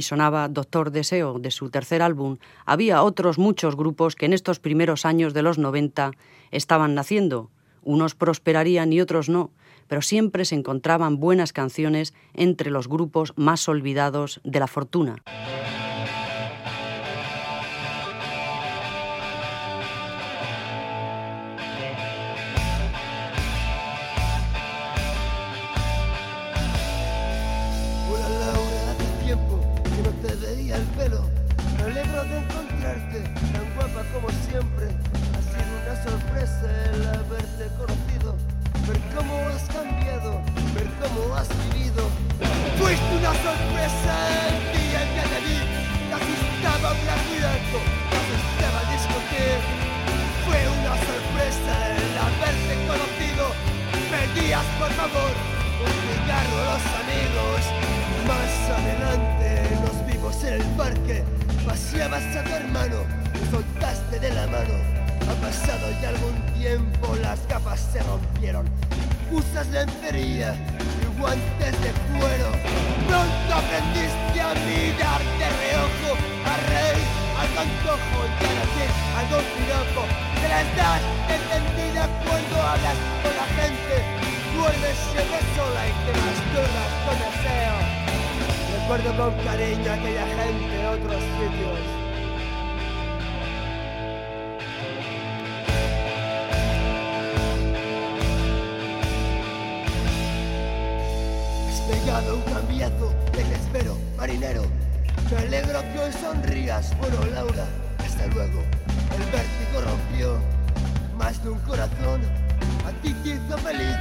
Y 0.00 0.02
sonaba 0.02 0.48
Doctor 0.48 0.92
Deseo 0.92 1.38
de 1.38 1.50
su 1.50 1.68
tercer 1.68 2.00
álbum, 2.00 2.38
había 2.64 3.02
otros 3.02 3.38
muchos 3.38 3.76
grupos 3.76 4.16
que 4.16 4.24
en 4.24 4.32
estos 4.32 4.58
primeros 4.58 5.04
años 5.04 5.34
de 5.34 5.42
los 5.42 5.58
90 5.58 6.12
estaban 6.50 6.94
naciendo. 6.94 7.50
Unos 7.82 8.14
prosperarían 8.14 8.94
y 8.94 9.02
otros 9.02 9.28
no, 9.28 9.50
pero 9.88 10.00
siempre 10.00 10.46
se 10.46 10.54
encontraban 10.54 11.20
buenas 11.20 11.52
canciones 11.52 12.14
entre 12.32 12.70
los 12.70 12.88
grupos 12.88 13.34
más 13.36 13.68
olvidados 13.68 14.40
de 14.42 14.60
la 14.60 14.68
fortuna. 14.68 15.16
de 64.20 64.30
la 64.34 64.46
mano. 64.48 64.74
Ha 65.28 65.34
pasado 65.40 65.88
ya 66.02 66.10
algún 66.10 66.36
tiempo, 66.58 67.16
las 67.22 67.40
capas 67.48 67.80
se 67.92 68.02
rompieron. 68.02 68.66
Usas 69.32 69.66
lencería 69.68 70.54
y 71.00 71.18
guantes 71.18 71.72
de 71.80 71.90
cuero. 72.12 72.50
Pronto 73.08 73.50
aprendiste 73.54 74.40
a 74.40 74.52
mirar 74.68 75.20
de 75.40 75.48
reojo, 75.60 76.10
a 76.44 76.54
reír, 76.68 77.08
al 77.40 77.50
antojo 77.64 78.18
y 78.28 78.44
a 78.44 78.52
decir 78.60 78.90
algún 79.16 79.44
piropo. 79.56 80.02
Te 80.36 80.48
las 80.48 80.68
das 80.76 81.02
entendida 81.36 82.04
cuando 82.24 82.54
hablas 82.60 82.98
con 83.22 83.32
la 83.40 83.48
gente. 83.56 83.94
Vuelves 84.52 84.96
siempre 85.12 85.40
sola 85.56 85.82
y 85.88 85.92
te 86.04 86.12
masturbas 86.20 86.92
con 87.08 87.16
deseo. 87.24 87.76
Recuerdo 88.76 89.10
con 89.16 89.32
cariño 89.44 89.88
aquella 89.92 90.26
gente 90.36 90.76
de 90.76 90.86
otros 90.88 91.22
sitios 91.38 92.09
dado 102.20 102.36
un 102.36 102.42
cambiazo 102.42 103.14
del 103.32 103.52
espero, 103.52 103.96
marinero. 104.16 104.62
Me 105.30 105.38
alegro 105.38 105.80
que 105.92 105.98
hoy 105.98 106.12
sonrías. 106.12 106.96
Bueno, 106.98 107.16
Laura, 107.32 107.66
hasta 107.98 108.26
luego. 108.28 108.62
El 109.14 109.24
vértigo 109.32 109.80
rompió 109.80 110.38
más 111.16 111.42
de 111.42 111.50
un 111.50 111.58
corazón. 111.60 112.20
A 112.86 112.92
ti 113.02 113.14
te 113.22 113.28
hizo 113.30 113.56
feliz 113.58 113.96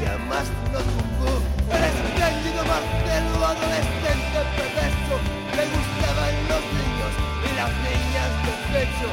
y 0.00 0.04
a 0.06 0.16
más 0.30 0.46
no 0.72 0.80
tumbó. 0.80 1.32
El 1.68 1.84
espléndido 1.84 2.60
Marcelo, 2.64 3.36
adolescente 3.44 4.40
perverso, 4.56 5.14
le 5.56 5.64
gustaban 5.74 6.34
los 6.48 6.64
niños 6.76 7.12
y 7.44 7.50
las 7.60 7.72
niñas 7.84 8.30
de 8.44 8.52
pecho. 8.72 9.08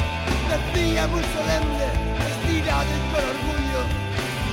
Decía 0.47 1.07
muy 1.07 1.23
solemne, 1.35 1.87
estirado 2.31 2.91
y 2.95 3.01
con 3.11 3.23
orgullo. 3.27 3.81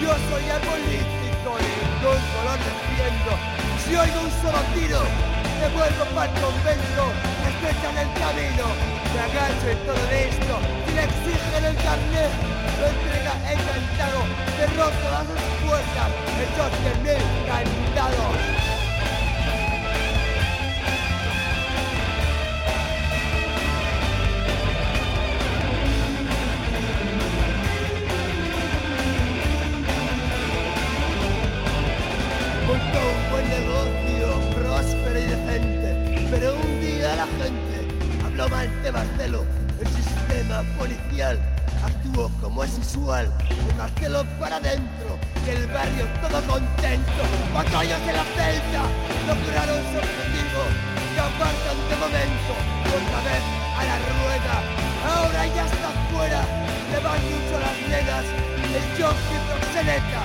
Yo 0.03 0.11
soy 0.29 0.45
el 0.51 0.61
político 0.67 1.51
y 1.63 2.03
con 2.03 2.19
color 2.35 2.59
defiendo. 2.59 3.64
Si 3.85 3.95
oigo 3.95 4.21
un 4.21 4.31
solo 4.41 4.59
tiro, 4.73 5.01
me 5.61 5.69
vuelvo 5.69 6.05
para 6.15 6.33
el 6.33 6.41
convento, 6.41 7.05
me 7.43 7.51
estrechan 7.53 7.99
el 7.99 8.11
camino, 8.19 8.65
me 9.13 9.21
agacho 9.21 9.69
en 9.69 9.79
todo 9.85 10.09
esto, 10.11 10.55
y 10.89 10.95
le 10.95 11.05
exigen 11.05 11.65
el 11.65 11.77
carnet, 11.77 12.33
lo 12.81 12.87
entrega 12.89 13.35
encantado, 13.53 14.25
derroto 14.59 15.11
las 15.13 15.29
dos 15.29 15.41
puertas, 15.63 16.11
hechos 16.41 16.73
de 16.83 16.93
mil 17.05 17.23
candados. 17.47 18.74
Pero 36.31 36.55
un 36.55 36.81
día 36.81 37.17
la 37.17 37.27
gente 37.27 38.25
habló 38.25 38.49
mal 38.49 38.83
de 38.83 38.93
Marcelo, 38.93 39.45
el 39.81 39.89
sistema 39.89 40.63
policial 40.79 41.39
actuó 41.85 42.31
como 42.41 42.63
es 42.63 42.79
usual, 42.79 43.29
Marcelo 43.77 44.25
para 44.39 44.57
adentro, 44.57 45.19
y 45.45 45.51
el 45.51 45.67
barrio 45.69 46.07
todo 46.23 46.41
contento, 46.47 47.23
cuatro 47.53 47.79
años 47.79 48.01
de 48.07 48.13
la 48.13 48.25
celda 48.25 48.83
lograron 49.27 49.81
su 49.91 49.99
objetivo, 49.99 50.63
y 50.95 51.19
apartan 51.19 51.79
de 51.91 51.97
momento, 51.99 52.53
otra 52.95 53.21
vez 53.27 53.45
a 53.75 53.83
la 53.91 53.97
rueda, 53.99 54.57
ahora 55.03 55.47
ya 55.47 55.65
está 55.67 55.91
fuera, 56.13 56.43
le 56.93 56.99
van 57.03 57.21
mucho 57.27 57.55
las 57.59 57.77
nenas, 57.91 58.25
el 58.71 58.87
jockey 59.03 59.39
proxeneta, 59.51 60.23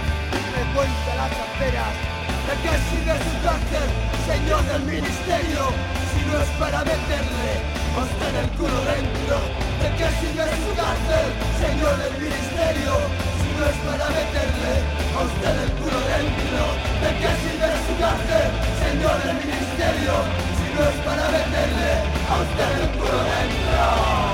frecuenta 0.53 1.15
las 1.17 1.31
aferas, 1.33 2.18
¿de 2.49 2.55
qué 2.65 2.73
sirve 2.89 3.15
su 3.29 3.35
cárcel, 3.45 3.87
señor 4.25 4.61
del 4.65 4.81
ministerio? 4.81 5.61
Si 6.09 6.19
no 6.25 6.33
es 6.41 6.49
para 6.57 6.79
meterle 6.81 7.49
a 7.93 7.99
usted 8.01 8.33
el 8.41 8.49
culo 8.57 8.79
dentro, 8.89 9.37
¿de 9.81 9.89
qué 9.97 10.07
sirve 10.17 10.45
su 10.65 10.71
cárcel, 10.73 11.27
señor 11.61 11.93
del 12.01 12.15
ministerio? 12.25 12.93
Si 13.37 13.49
no 13.53 13.63
es 13.69 13.77
para 13.85 14.07
meterle 14.17 14.73
a 15.13 15.19
usted 15.29 15.55
el 15.61 15.71
culo 15.77 15.99
dentro, 16.09 16.63
¿de 17.03 17.09
qué 17.21 17.31
sirve 17.43 17.69
su 17.85 17.93
cárcel, 18.01 18.47
señor 18.81 19.15
del 19.25 19.37
ministerio? 19.45 20.13
Si 20.57 20.65
no 20.73 20.81
es 20.89 20.97
para 21.05 21.25
meterle 21.37 21.91
a 22.29 22.35
usted 22.45 22.69
el 22.81 22.89
culo 22.97 23.19
dentro. 23.29 24.28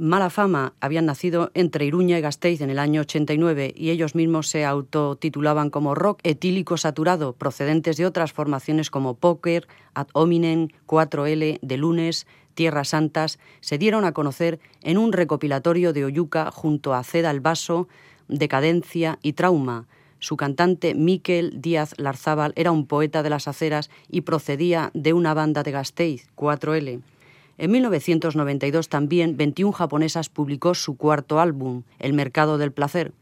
Mala 0.00 0.30
Fama 0.30 0.74
habían 0.80 1.06
nacido 1.06 1.50
entre 1.54 1.84
Iruña 1.84 2.18
y 2.18 2.20
Gasteiz 2.20 2.60
en 2.60 2.70
el 2.70 2.78
año 2.78 3.00
89 3.00 3.74
y 3.76 3.90
ellos 3.90 4.14
mismos 4.14 4.46
se 4.46 4.64
autotitulaban 4.64 5.70
como 5.70 5.96
rock 5.96 6.20
etílico 6.22 6.76
saturado, 6.76 7.32
procedentes 7.32 7.96
de 7.96 8.06
otras 8.06 8.32
formaciones 8.32 8.90
como 8.90 9.14
Poker, 9.14 9.66
Ad 9.94 10.06
Hominem, 10.12 10.68
4L, 10.86 11.58
De 11.60 11.76
Lunes, 11.76 12.28
Tierras 12.54 12.90
Santas, 12.90 13.40
se 13.60 13.76
dieron 13.76 14.04
a 14.04 14.12
conocer 14.12 14.60
en 14.82 14.98
un 14.98 15.12
recopilatorio 15.12 15.92
de 15.92 16.04
Oyuca 16.04 16.52
junto 16.52 16.94
a 16.94 17.02
Ceda 17.02 17.32
el 17.32 17.40
Vaso, 17.40 17.88
Decadencia 18.28 19.18
y 19.20 19.32
Trauma. 19.32 19.88
Su 20.20 20.36
cantante 20.36 20.94
Miquel 20.94 21.60
Díaz 21.60 21.94
Larzábal 21.96 22.52
era 22.54 22.70
un 22.70 22.86
poeta 22.86 23.24
de 23.24 23.30
las 23.30 23.48
aceras 23.48 23.90
y 24.08 24.20
procedía 24.20 24.92
de 24.94 25.12
una 25.12 25.34
banda 25.34 25.64
de 25.64 25.72
Gasteiz, 25.72 26.28
4L. 26.36 27.00
En 27.60 27.72
1992 27.72 28.88
también 28.88 29.36
21 29.36 29.72
japonesas 29.72 30.28
publicó 30.28 30.74
su 30.74 30.96
cuarto 30.96 31.40
álbum, 31.40 31.82
El 31.98 32.12
Mercado 32.12 32.56
del 32.56 32.70
Placer. 32.70 33.12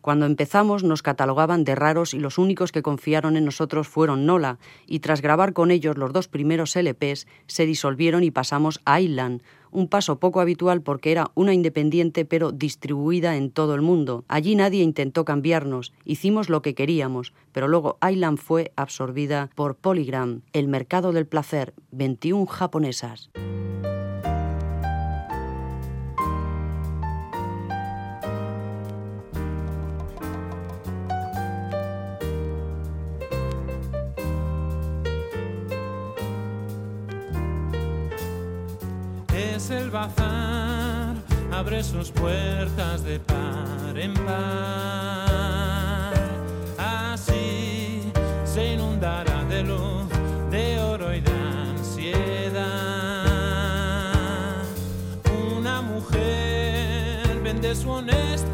Cuando 0.00 0.26
empezamos 0.26 0.82
nos 0.82 1.00
catalogaban 1.00 1.62
de 1.62 1.76
raros 1.76 2.12
y 2.12 2.18
los 2.18 2.36
únicos 2.36 2.72
que 2.72 2.82
confiaron 2.82 3.36
en 3.36 3.44
nosotros 3.44 3.86
fueron 3.86 4.26
Nola, 4.26 4.58
y 4.88 4.98
tras 4.98 5.22
grabar 5.22 5.52
con 5.52 5.70
ellos 5.70 5.96
los 5.96 6.12
dos 6.12 6.26
primeros 6.26 6.74
LPs, 6.74 7.28
se 7.46 7.66
disolvieron 7.66 8.24
y 8.24 8.32
pasamos 8.32 8.80
a 8.84 9.00
Island, 9.00 9.42
un 9.74 9.88
paso 9.88 10.18
poco 10.18 10.40
habitual 10.40 10.80
porque 10.80 11.12
era 11.12 11.30
una 11.34 11.52
independiente 11.52 12.24
pero 12.24 12.52
distribuida 12.52 13.36
en 13.36 13.50
todo 13.50 13.74
el 13.74 13.82
mundo. 13.82 14.24
Allí 14.28 14.54
nadie 14.54 14.82
intentó 14.82 15.26
cambiarnos, 15.26 15.92
hicimos 16.04 16.48
lo 16.48 16.62
que 16.62 16.74
queríamos, 16.74 17.34
pero 17.52 17.68
luego 17.68 17.98
Island 18.08 18.38
fue 18.38 18.72
absorbida 18.76 19.50
por 19.54 19.76
Polygram, 19.76 20.42
El 20.52 20.68
Mercado 20.68 21.12
del 21.12 21.26
Placer, 21.26 21.74
21 21.90 22.46
japonesas. 22.46 23.30
El 39.54 39.88
bazar, 39.88 41.14
abre 41.52 41.84
sus 41.84 42.10
puertas 42.10 43.04
de 43.04 43.20
par 43.20 43.96
en 43.96 44.12
par. 44.14 46.12
Así 46.76 48.10
se 48.44 48.72
inundará 48.72 49.44
de 49.44 49.62
luz, 49.62 50.08
de 50.50 50.80
oro 50.80 51.14
y 51.14 51.20
de 51.20 51.30
ansiedad. 51.30 52.64
Una 55.56 55.82
mujer 55.82 57.40
vende 57.44 57.76
su 57.76 57.90
honestidad 57.90 58.53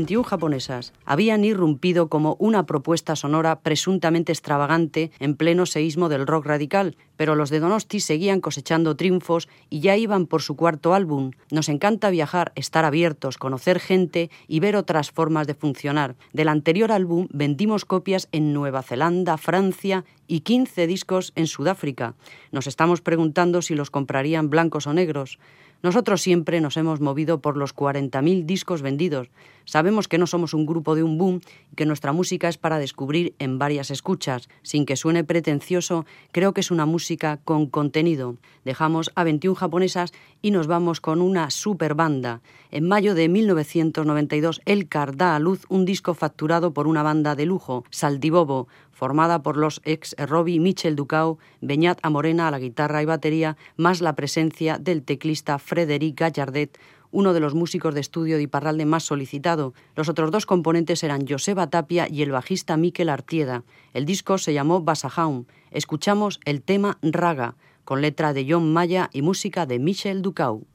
21 0.00 0.24
japonesas 0.24 0.94
habían 1.04 1.44
irrumpido 1.44 2.08
como 2.08 2.34
una 2.38 2.64
propuesta 2.64 3.16
sonora 3.16 3.60
presuntamente 3.60 4.32
extravagante 4.32 5.10
en 5.18 5.36
pleno 5.36 5.66
seísmo 5.66 6.08
del 6.08 6.26
rock 6.26 6.46
radical, 6.46 6.96
pero 7.18 7.34
los 7.34 7.50
de 7.50 7.60
Donosti 7.60 8.00
seguían 8.00 8.40
cosechando 8.40 8.96
triunfos 8.96 9.46
y 9.68 9.80
ya 9.80 9.98
iban 9.98 10.24
por 10.24 10.40
su 10.40 10.56
cuarto 10.56 10.94
álbum. 10.94 11.32
Nos 11.50 11.68
encanta 11.68 12.08
viajar, 12.08 12.52
estar 12.54 12.86
abiertos, 12.86 13.36
conocer 13.36 13.78
gente 13.78 14.30
y 14.48 14.60
ver 14.60 14.74
otras 14.74 15.10
formas 15.10 15.46
de 15.46 15.52
funcionar. 15.52 16.16
Del 16.32 16.48
anterior 16.48 16.92
álbum 16.92 17.28
vendimos 17.30 17.84
copias 17.84 18.30
en 18.32 18.54
Nueva 18.54 18.80
Zelanda, 18.80 19.36
Francia 19.36 20.06
y 20.26 20.40
15 20.40 20.86
discos 20.86 21.32
en 21.36 21.46
Sudáfrica. 21.46 22.14
Nos 22.52 22.66
estamos 22.66 23.02
preguntando 23.02 23.60
si 23.60 23.74
los 23.74 23.90
comprarían 23.90 24.48
blancos 24.48 24.86
o 24.86 24.94
negros. 24.94 25.38
Nosotros 25.82 26.20
siempre 26.20 26.60
nos 26.60 26.76
hemos 26.76 27.00
movido 27.00 27.40
por 27.40 27.56
los 27.56 27.74
40.000 27.74 28.44
discos 28.44 28.82
vendidos. 28.82 29.28
Sabemos 29.64 30.08
que 30.08 30.18
no 30.18 30.26
somos 30.26 30.52
un 30.52 30.66
grupo 30.66 30.94
de 30.94 31.02
un 31.02 31.16
boom 31.16 31.40
y 31.72 31.76
que 31.76 31.86
nuestra 31.86 32.12
música 32.12 32.48
es 32.48 32.58
para 32.58 32.78
descubrir 32.78 33.34
en 33.38 33.58
varias 33.58 33.90
escuchas. 33.90 34.48
Sin 34.62 34.84
que 34.84 34.96
suene 34.96 35.24
pretencioso, 35.24 36.04
creo 36.32 36.52
que 36.52 36.60
es 36.60 36.70
una 36.70 36.86
música 36.86 37.38
con 37.44 37.66
contenido. 37.66 38.36
Dejamos 38.64 39.10
a 39.14 39.24
21 39.24 39.54
japonesas 39.54 40.12
y 40.42 40.50
nos 40.50 40.66
vamos 40.66 41.00
con 41.00 41.22
una 41.22 41.50
super 41.50 41.94
banda. 41.94 42.42
En 42.70 42.86
mayo 42.86 43.14
de 43.14 43.28
1992, 43.28 44.60
Elcar 44.66 45.16
da 45.16 45.34
a 45.34 45.38
luz 45.38 45.64
un 45.68 45.84
disco 45.84 46.14
facturado 46.14 46.72
por 46.72 46.86
una 46.86 47.02
banda 47.02 47.34
de 47.34 47.46
lujo, 47.46 47.84
Saldibobo, 47.90 48.68
formada 49.00 49.42
por 49.42 49.56
los 49.56 49.80
ex 49.86 50.14
Robbie 50.18 50.60
Michel 50.60 50.94
Ducau, 50.94 51.38
Beñat 51.62 51.98
Amorena 52.02 52.48
a 52.48 52.50
la 52.50 52.58
guitarra 52.58 53.00
y 53.00 53.06
batería, 53.06 53.56
más 53.78 54.02
la 54.02 54.14
presencia 54.14 54.76
del 54.76 55.02
teclista 55.04 55.58
Frédéric 55.58 56.20
Gallardet, 56.20 56.78
uno 57.10 57.32
de 57.32 57.40
los 57.40 57.54
músicos 57.54 57.94
de 57.94 58.02
estudio 58.02 58.36
de 58.36 58.42
Iparralde 58.42 58.84
más 58.84 59.04
solicitado. 59.04 59.72
Los 59.96 60.10
otros 60.10 60.30
dos 60.30 60.44
componentes 60.44 61.02
eran 61.02 61.26
Joseba 61.26 61.70
Tapia 61.70 62.08
y 62.10 62.20
el 62.20 62.30
bajista 62.30 62.76
Miquel 62.76 63.08
Artieda. 63.08 63.64
El 63.94 64.04
disco 64.04 64.36
se 64.36 64.52
llamó 64.52 64.82
Basajaun. 64.82 65.46
Escuchamos 65.70 66.38
el 66.44 66.60
tema 66.60 66.98
Raga, 67.00 67.56
con 67.86 68.02
letra 68.02 68.34
de 68.34 68.46
John 68.46 68.70
Maya 68.70 69.08
y 69.14 69.22
música 69.22 69.64
de 69.64 69.78
Michel 69.78 70.20
Ducau. 70.20 70.66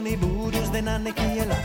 Ning 0.00 0.16
mundu 0.16 0.44
oni 0.44 0.50
buruz 0.50 0.72
dena 0.72 0.98
nekiela 0.98 1.56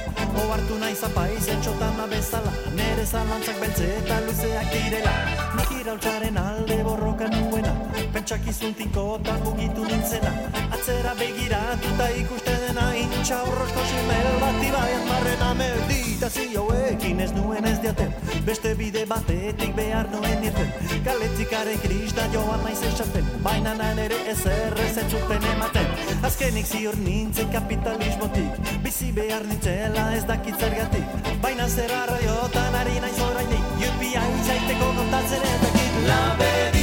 Oartu 0.44 0.76
naiz 0.80 1.02
apaiz 1.04 1.48
etxotan 1.48 1.96
bezala 2.10 2.52
Nere 2.76 3.06
zalantzak 3.06 3.60
beltze 3.62 3.86
eta 4.00 4.20
luzeak 4.26 4.72
direla. 4.74 5.14
Nik 5.56 5.72
iraultzaren 5.80 6.38
alde 6.38 6.84
borroka 6.84 7.28
nuena 7.32 7.74
Pentsakizun 8.14 8.74
tinkotan 8.74 9.42
mugitu 9.44 9.86
nintzena. 9.86 10.32
Atzera 10.72 11.14
begiratuta 11.20 12.10
ikuste 12.20 12.56
dena 12.66 12.86
Intxaurrosko 12.96 13.86
simel 13.92 14.30
bat 14.42 14.62
ibaiat 14.68 15.08
marrena 15.10 15.54
Meditazioekin 15.60 17.20
ez 17.20 17.32
nuen 17.36 17.66
ez 17.66 17.80
diaten. 17.84 18.14
Beste 18.46 18.76
bide 18.76 19.06
batetik 19.06 19.76
behar 19.76 20.12
nuen 20.12 20.44
irten. 20.44 20.72
Galetzikaren 21.08 21.80
krista 21.84 22.28
joan 22.34 22.64
naiz 22.64 22.82
esaten 22.92 23.32
Baina 23.44 23.76
nahen 23.76 24.00
ere 24.08 24.20
ezer 24.32 24.80
ez 24.88 24.96
entzuten 25.04 25.50
ematen. 25.54 25.92
Azkenik 26.24 26.66
ziur 26.66 26.96
nintzen 27.04 27.52
kapitalismotik 28.26 28.84
Bizi 28.84 29.12
behar 29.12 29.46
nintzela 29.46 30.14
ez 30.16 30.26
dakit 30.26 30.60
zergatik. 30.60 31.06
Baina 31.42 31.68
zer 31.68 31.92
arraiotan 31.92 32.76
ari 32.82 33.00
naiz 33.00 33.20
orainik 33.20 33.66
Jupi 33.82 34.14
aizaiteko 34.22 34.94
kontatzen 34.98 35.42
ez 35.42 35.60
dakit. 35.66 36.00
Laberinto 36.08 36.75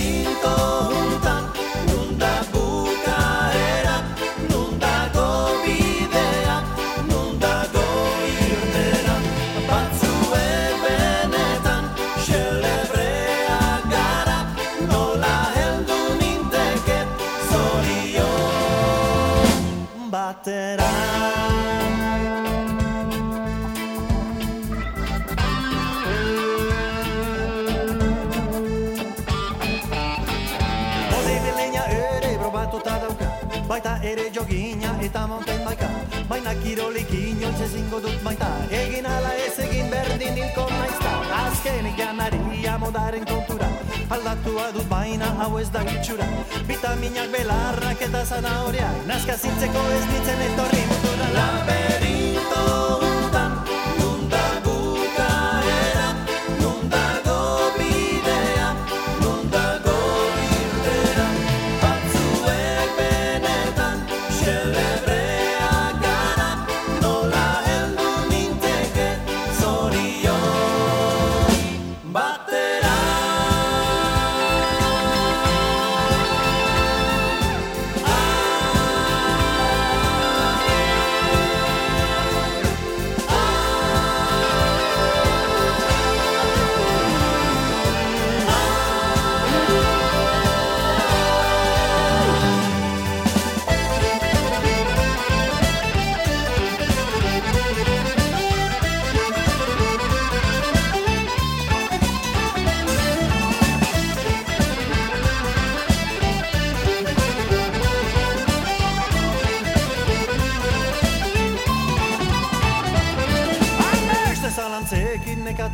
ere 34.12 34.30
jogina 34.34 34.92
eta 35.00 35.26
mountain 35.26 35.62
bikea. 35.66 35.90
Baina 36.28 36.52
kirolik 36.62 37.12
inoiz 37.16 37.60
ezingo 37.66 38.00
dut 38.04 38.18
baita. 38.24 38.48
Egin 38.80 39.06
ala 39.06 39.32
ez 39.46 39.54
egin 39.66 39.88
berdin 39.92 40.36
hilko 40.40 40.66
naizta. 40.72 41.12
Azkenik 41.38 41.96
janaria 42.02 42.76
modaren 42.82 43.24
kontura. 43.30 43.70
Aldatua 44.16 44.68
dut 44.76 44.88
baina 44.90 45.30
hau 45.40 45.56
ez 45.58 45.68
da 45.72 45.84
gitxura 45.88 46.26
Vitaminak 46.68 47.32
belarrak 47.32 48.04
eta 48.08 48.24
zanahoriak. 48.24 49.02
Nazka 49.08 49.38
zintzeko 49.38 49.88
ez 49.96 50.04
nintzen 50.12 50.46
etorri. 50.50 50.84
Mundura 50.92 51.28
Laberinto 51.38 53.31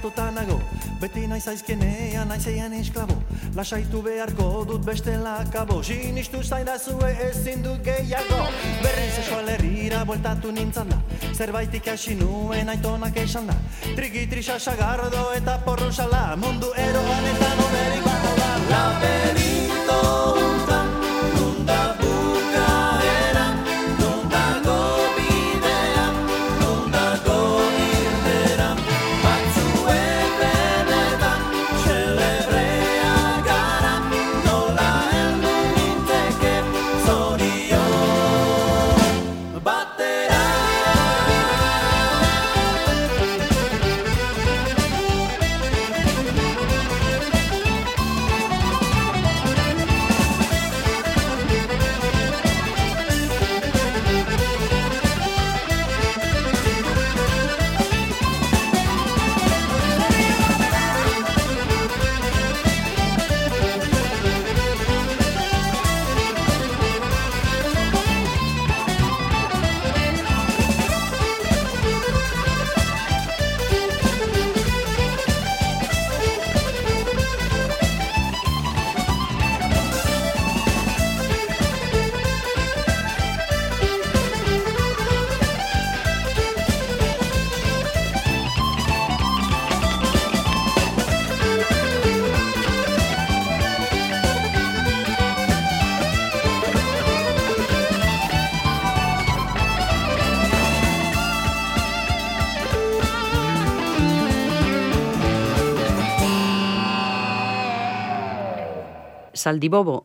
nekatuta 0.08 0.30
nago. 0.30 0.60
Beti 1.00 1.26
naiz 1.26 1.46
aizkenean 1.48 2.28
naizean 2.28 2.72
esklabo. 2.72 3.14
Lasaitu 3.54 4.02
beharko 4.02 4.64
dut 4.64 4.84
bestela 4.84 5.44
kabo 5.52 5.82
Sinistu 5.82 6.42
zainazue 6.42 7.10
ezin 7.30 7.62
dut 7.62 7.82
gehiago. 7.84 8.48
Berriz 8.82 9.18
eskualerrira 9.18 10.04
bueltatu 10.04 10.52
nintzan 10.52 10.88
da 10.88 10.98
Zerbait 11.34 11.74
ikasi 11.74 12.14
nuen 12.14 12.68
aitonak 12.68 13.16
esan 13.16 13.46
da. 13.46 13.54
Trigitri 13.96 14.42
sagardo 14.42 15.32
eta 15.34 15.58
porrusala 15.64 16.36
Mundu 16.36 16.72
eroan 16.76 17.24
eta 17.34 17.54
noberik 17.60 18.04
bat 18.04 18.38
da. 18.38 18.50
Laberinto 18.70 20.37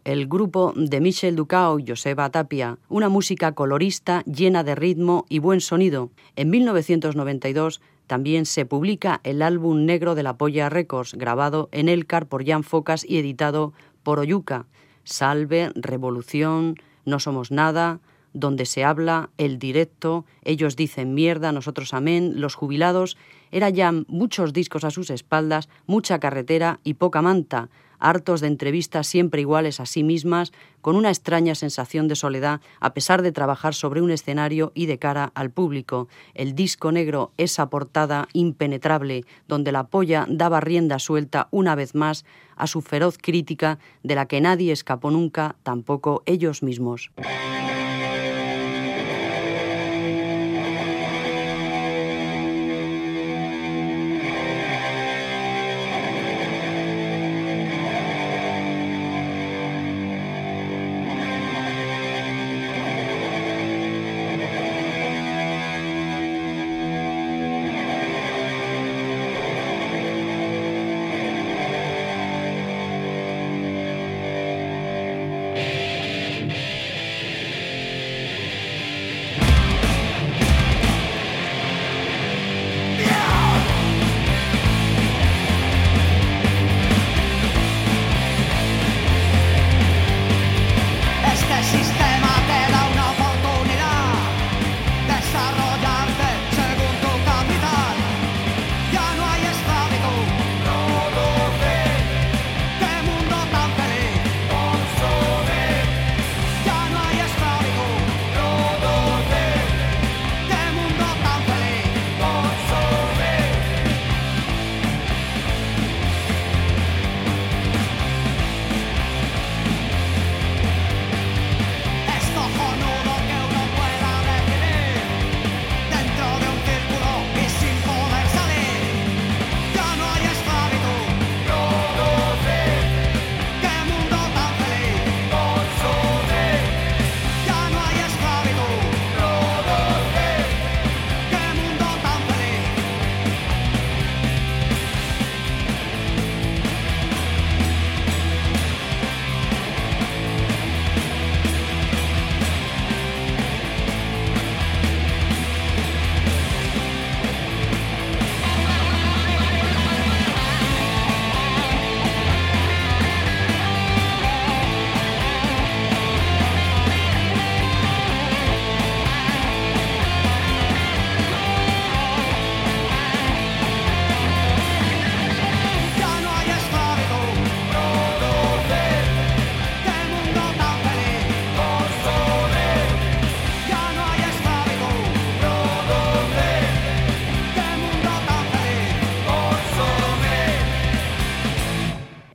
El 0.06 0.28
grupo 0.28 0.72
de 0.74 1.02
Michel 1.02 1.36
Ducao 1.36 1.78
y 1.78 1.86
Joseba 1.86 2.30
Tapia, 2.30 2.78
una 2.88 3.10
música 3.10 3.52
colorista 3.52 4.24
llena 4.24 4.64
de 4.64 4.74
ritmo 4.74 5.26
y 5.28 5.40
buen 5.40 5.60
sonido. 5.60 6.12
En 6.38 6.50
1992 6.50 7.82
también 8.08 8.46
se 8.46 8.66
publica 8.66 9.20
el 9.26 9.42
álbum 9.42 9.86
negro 9.86 10.16
de 10.16 10.24
la 10.24 10.38
Polla 10.38 10.70
Records, 10.70 11.16
grabado 11.16 11.68
en 11.74 11.90
Elcar 11.90 12.28
por 12.28 12.46
Jan 12.46 12.64
Focas 12.64 13.04
y 13.06 13.18
editado 13.18 13.74
por 14.02 14.20
Oyuca. 14.20 14.66
Salve, 15.04 15.74
Revolución, 15.76 16.78
No 17.04 17.20
Somos 17.20 17.52
Nada, 17.52 18.00
Donde 18.32 18.66
se 18.66 18.86
habla, 18.86 19.30
El 19.38 19.60
Directo, 19.60 20.24
Ellos 20.46 20.78
dicen 20.78 21.14
mierda, 21.14 21.52
Nosotros 21.52 21.94
amén, 21.94 22.40
Los 22.40 22.56
Jubilados. 22.56 23.18
Era 23.52 23.70
ya 23.70 23.92
muchos 24.08 24.54
discos 24.54 24.86
a 24.86 24.90
sus 24.90 25.10
espaldas, 25.10 25.68
mucha 25.86 26.20
carretera 26.20 26.80
y 26.86 26.94
poca 26.94 27.22
manta 27.22 27.70
hartos 28.04 28.42
de 28.42 28.48
entrevistas 28.48 29.08
siempre 29.08 29.42
iguales 29.42 29.80
a 29.80 29.86
sí 29.86 30.04
mismas, 30.04 30.52
con 30.82 30.98
una 30.98 31.10
extraña 31.10 31.56
sensación 31.56 32.10
de 32.10 32.16
soledad, 32.16 32.60
a 32.82 32.94
pesar 32.94 33.22
de 33.22 33.32
trabajar 33.32 33.74
sobre 33.74 34.02
un 34.02 34.12
escenario 34.12 34.74
y 34.76 34.86
de 34.86 35.00
cara 35.00 35.32
al 35.34 35.50
público. 35.50 36.10
El 36.34 36.54
disco 36.54 36.92
negro, 36.92 37.32
esa 37.38 37.70
portada 37.70 38.28
impenetrable, 38.34 39.24
donde 39.48 39.72
la 39.72 39.88
polla 39.88 40.26
daba 40.30 40.60
rienda 40.60 41.00
suelta 41.00 41.48
una 41.52 41.76
vez 41.76 41.96
más 41.96 42.26
a 42.58 42.68
su 42.68 42.82
feroz 42.82 43.18
crítica 43.18 43.80
de 44.04 44.16
la 44.16 44.26
que 44.26 44.42
nadie 44.42 44.74
escapó 44.74 45.10
nunca, 45.10 45.56
tampoco 45.64 46.24
ellos 46.26 46.62
mismos. 46.62 47.12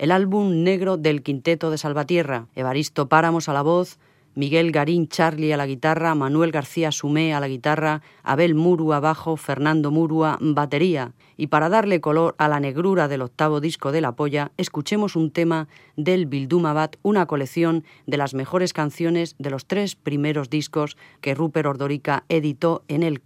El 0.08 0.12
álbum 0.12 0.62
negro 0.62 0.96
del 0.96 1.22
quinteto 1.22 1.70
de 1.70 1.76
Salvatierra, 1.76 2.46
Evaristo 2.54 3.10
Páramos 3.10 3.50
a 3.50 3.52
la 3.52 3.60
voz, 3.60 3.98
Miguel 4.34 4.72
Garín 4.72 5.06
Charlie 5.06 5.52
a 5.52 5.58
la 5.58 5.66
guitarra, 5.66 6.14
Manuel 6.14 6.50
García 6.50 6.90
Sumé 6.92 7.34
a 7.34 7.40
la 7.40 7.48
guitarra, 7.48 8.00
Abel 8.22 8.54
Murua 8.54 9.00
bajo, 9.00 9.36
Fernando 9.36 9.90
Murua 9.90 10.38
batería. 10.40 11.12
Y 11.36 11.48
para 11.48 11.68
darle 11.68 12.00
color 12.00 12.34
a 12.38 12.48
la 12.48 12.58
negrura 12.58 13.06
del 13.06 13.20
octavo 13.20 13.60
disco 13.60 13.92
de 13.92 14.00
La 14.00 14.12
Polla, 14.12 14.50
escuchemos 14.56 15.14
un 15.14 15.30
tema 15.30 15.68
del 15.98 16.24
Bildumabat, 16.24 16.96
una 17.02 17.26
colección 17.26 17.84
de 18.06 18.16
las 18.16 18.32
mejores 18.32 18.72
canciones 18.72 19.36
de 19.38 19.50
los 19.50 19.66
tres 19.66 19.94
primeros 19.94 20.48
discos 20.48 20.96
que 21.20 21.34
Rupert 21.34 21.68
Ordorica 21.68 22.24
editó 22.30 22.82
en 22.88 23.02
El 23.02 23.20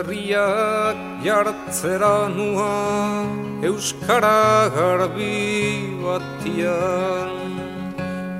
berriak 0.00 0.96
jartzera 1.20 2.28
nua 2.32 3.28
Euskara 3.60 4.72
garbi 4.72 5.92
batian. 6.00 7.36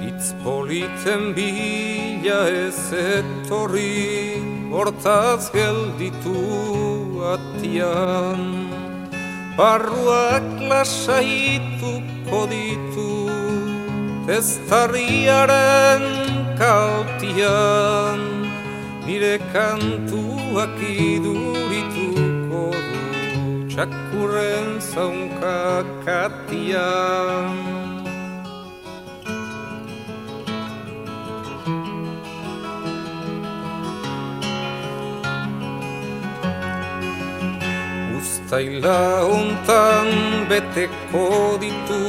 Itz 0.01 0.33
politen 0.41 1.37
bila 1.37 2.49
ez 2.49 2.81
etorri 2.97 4.41
Hortaz 4.73 5.53
gelditu 5.53 6.41
atian. 7.35 8.41
Barruak 9.61 10.49
lasaituko 10.65 12.49
ditu 12.49 13.29
Testarriaren 14.25 16.05
kautian 16.57 18.30
Nire 19.11 19.43
kantuak 19.51 20.79
idurituko 20.87 22.61
du 22.71 22.99
Txakurren 23.73 24.69
zaunka 24.79 25.83
katian 26.07 27.59
Uztaila 38.15 39.27
hontan 39.27 40.15
beteko 40.53 41.59
ditu 41.59 42.05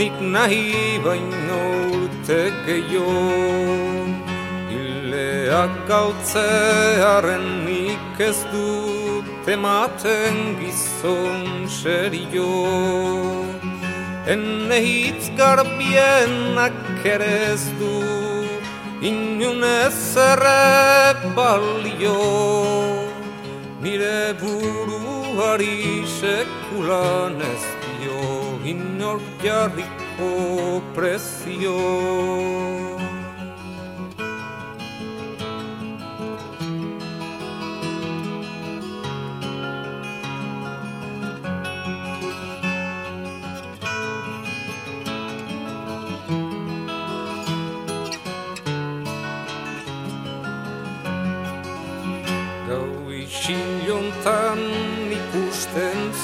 Nik 0.00 0.16
nahi 0.32 0.96
baino 1.04 1.60
urte 2.00 2.40
gehiago 2.64 4.25
Ileak 5.46 5.74
gautzearen 5.86 7.44
nik 7.62 8.18
ez 8.18 8.38
dut 8.50 9.26
tematen 9.46 10.56
gizon 10.58 11.68
serio. 11.70 12.48
Ene 14.26 14.78
hitz 14.82 15.30
garbienak 15.38 17.06
ere 17.14 17.30
ez 17.52 17.62
du 17.78 17.92
Inunez 19.06 20.16
erre 20.18 21.14
balio. 21.38 22.18
Nire 23.86 24.34
buruari 24.42 26.02
sekulan 26.18 27.38
ez 27.52 27.64
dio 27.86 28.26
Inor 28.74 29.22
jarriko 29.46 30.82
prezio 30.98 31.78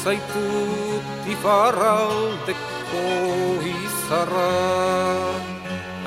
zaitut 0.05 1.27
iparraldeko 1.35 3.07
izarra 3.71 4.51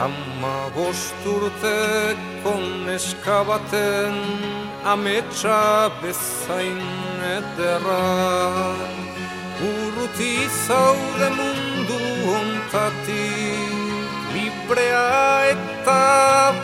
Ama 0.06 0.58
bosturteko 0.76 2.54
neska 2.86 3.40
baten 3.48 4.18
ametsa 4.84 5.90
bezain 6.02 6.82
ederra. 7.38 8.04
Urruti 9.70 10.34
zaude 10.68 11.30
mundu 11.38 12.00
ontatik 12.36 13.76
librea 14.36 15.56
eta 15.56 16.04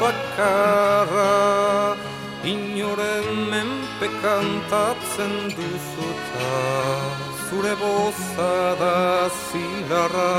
bakarra 0.01 1.95
Inoren 2.43 3.27
menpe 3.49 4.07
kantatzen 4.21 5.33
duzuta 5.55 7.20
Zure 7.51 7.75
boza 7.75 8.75
da 8.79 9.27
zilarra. 9.27 10.31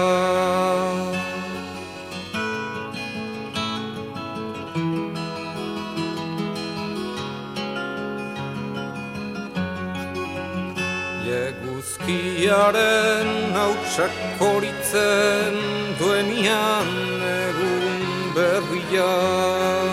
Eguzkiaren 11.43 13.31
hautsak 13.59 14.15
horitzen 14.41 15.55
duenian 16.01 16.91
egun 17.29 18.03
berrian 18.37 19.93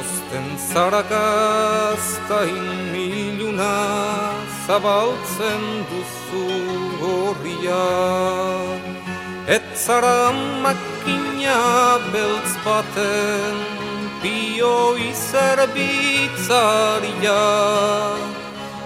Osten 0.00 0.48
zarakazta 0.72 2.38
inmiluna 2.58 3.74
zabaltzen 4.68 5.64
duzu 5.88 6.48
horria 7.00 7.88
Ez 9.56 9.64
zara 9.84 10.22
makina 10.64 11.60
beltz 12.12 12.52
baten 12.64 13.56
bioi 14.22 15.08
zerbitzaria 15.30 17.44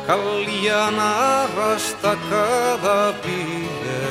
Kalian 0.06 0.98
arrastaka 1.06 2.48
da 2.84 3.02
bide 3.22 4.04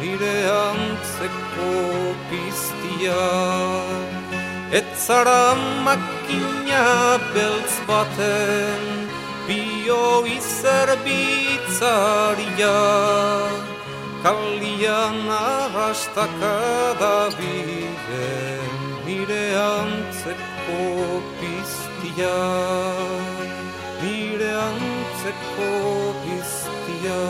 nire 0.00 0.38
antzeko 0.66 1.72
piztia. 2.28 3.24
Ez 4.78 4.90
zara 5.06 5.44
makina 5.86 6.86
beltz 7.34 7.74
baten 7.88 9.03
bioi 9.84 10.40
zerbitzaria 10.40 12.72
Kalian 14.24 15.28
arrastaka 15.28 16.56
da 17.00 17.28
bide 17.36 18.28
nire 19.04 19.44
antzeko 19.60 20.80
piztia. 21.40 22.38
Nire 24.00 24.52
antzeko 24.62 25.68
piztia. 26.22 27.20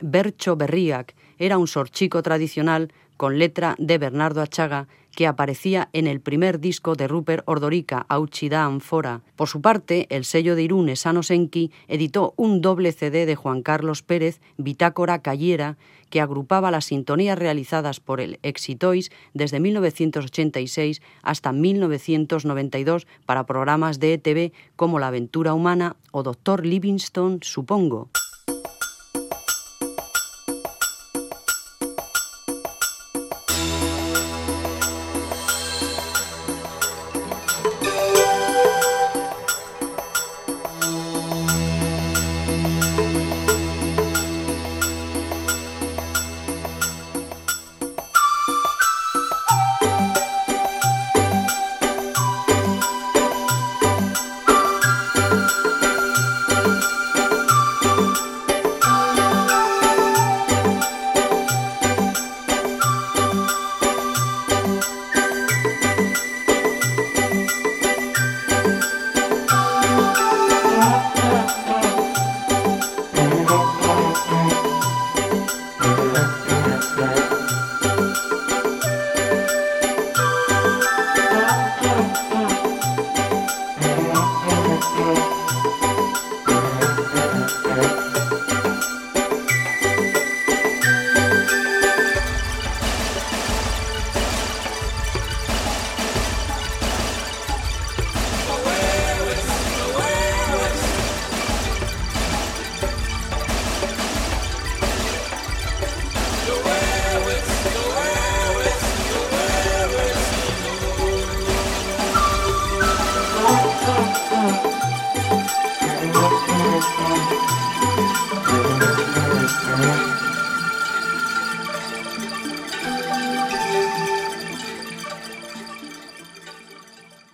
Bercho 0.00 0.54
Berriac 0.54 1.14
era 1.38 1.58
un 1.58 1.66
sorchico 1.66 2.22
tradicional 2.22 2.92
con 3.16 3.40
letra 3.40 3.74
de 3.78 3.98
Bernardo 3.98 4.40
Achaga 4.40 4.86
que 5.16 5.26
aparecía 5.26 5.88
en 5.94 6.06
el 6.06 6.20
primer 6.20 6.60
disco 6.60 6.94
de 6.94 7.08
Rupert 7.08 7.42
Ordorica, 7.46 8.04
Auchida 8.08 8.64
Anfora. 8.64 9.22
Por 9.34 9.48
su 9.48 9.62
parte, 9.62 10.06
el 10.10 10.26
sello 10.26 10.54
de 10.54 10.62
Irún, 10.62 10.94
Sanosenki, 10.94 11.72
editó 11.88 12.34
un 12.36 12.60
doble 12.60 12.92
CD 12.92 13.24
de 13.24 13.34
Juan 13.34 13.62
Carlos 13.62 14.02
Pérez, 14.02 14.40
Bitácora 14.58 15.22
Cayera, 15.22 15.78
que 16.10 16.20
agrupaba 16.20 16.70
las 16.70 16.84
sintonías 16.84 17.38
realizadas 17.38 17.98
por 17.98 18.20
el 18.20 18.38
Exitois 18.42 19.10
desde 19.32 19.58
1986 19.58 21.00
hasta 21.22 21.50
1992 21.50 23.06
para 23.24 23.46
programas 23.46 23.98
de 23.98 24.12
ETV 24.12 24.52
como 24.76 24.98
La 24.98 25.08
Aventura 25.08 25.54
Humana 25.54 25.96
o 26.12 26.22
Doctor 26.22 26.66
Livingstone, 26.66 27.38
supongo. 27.40 28.10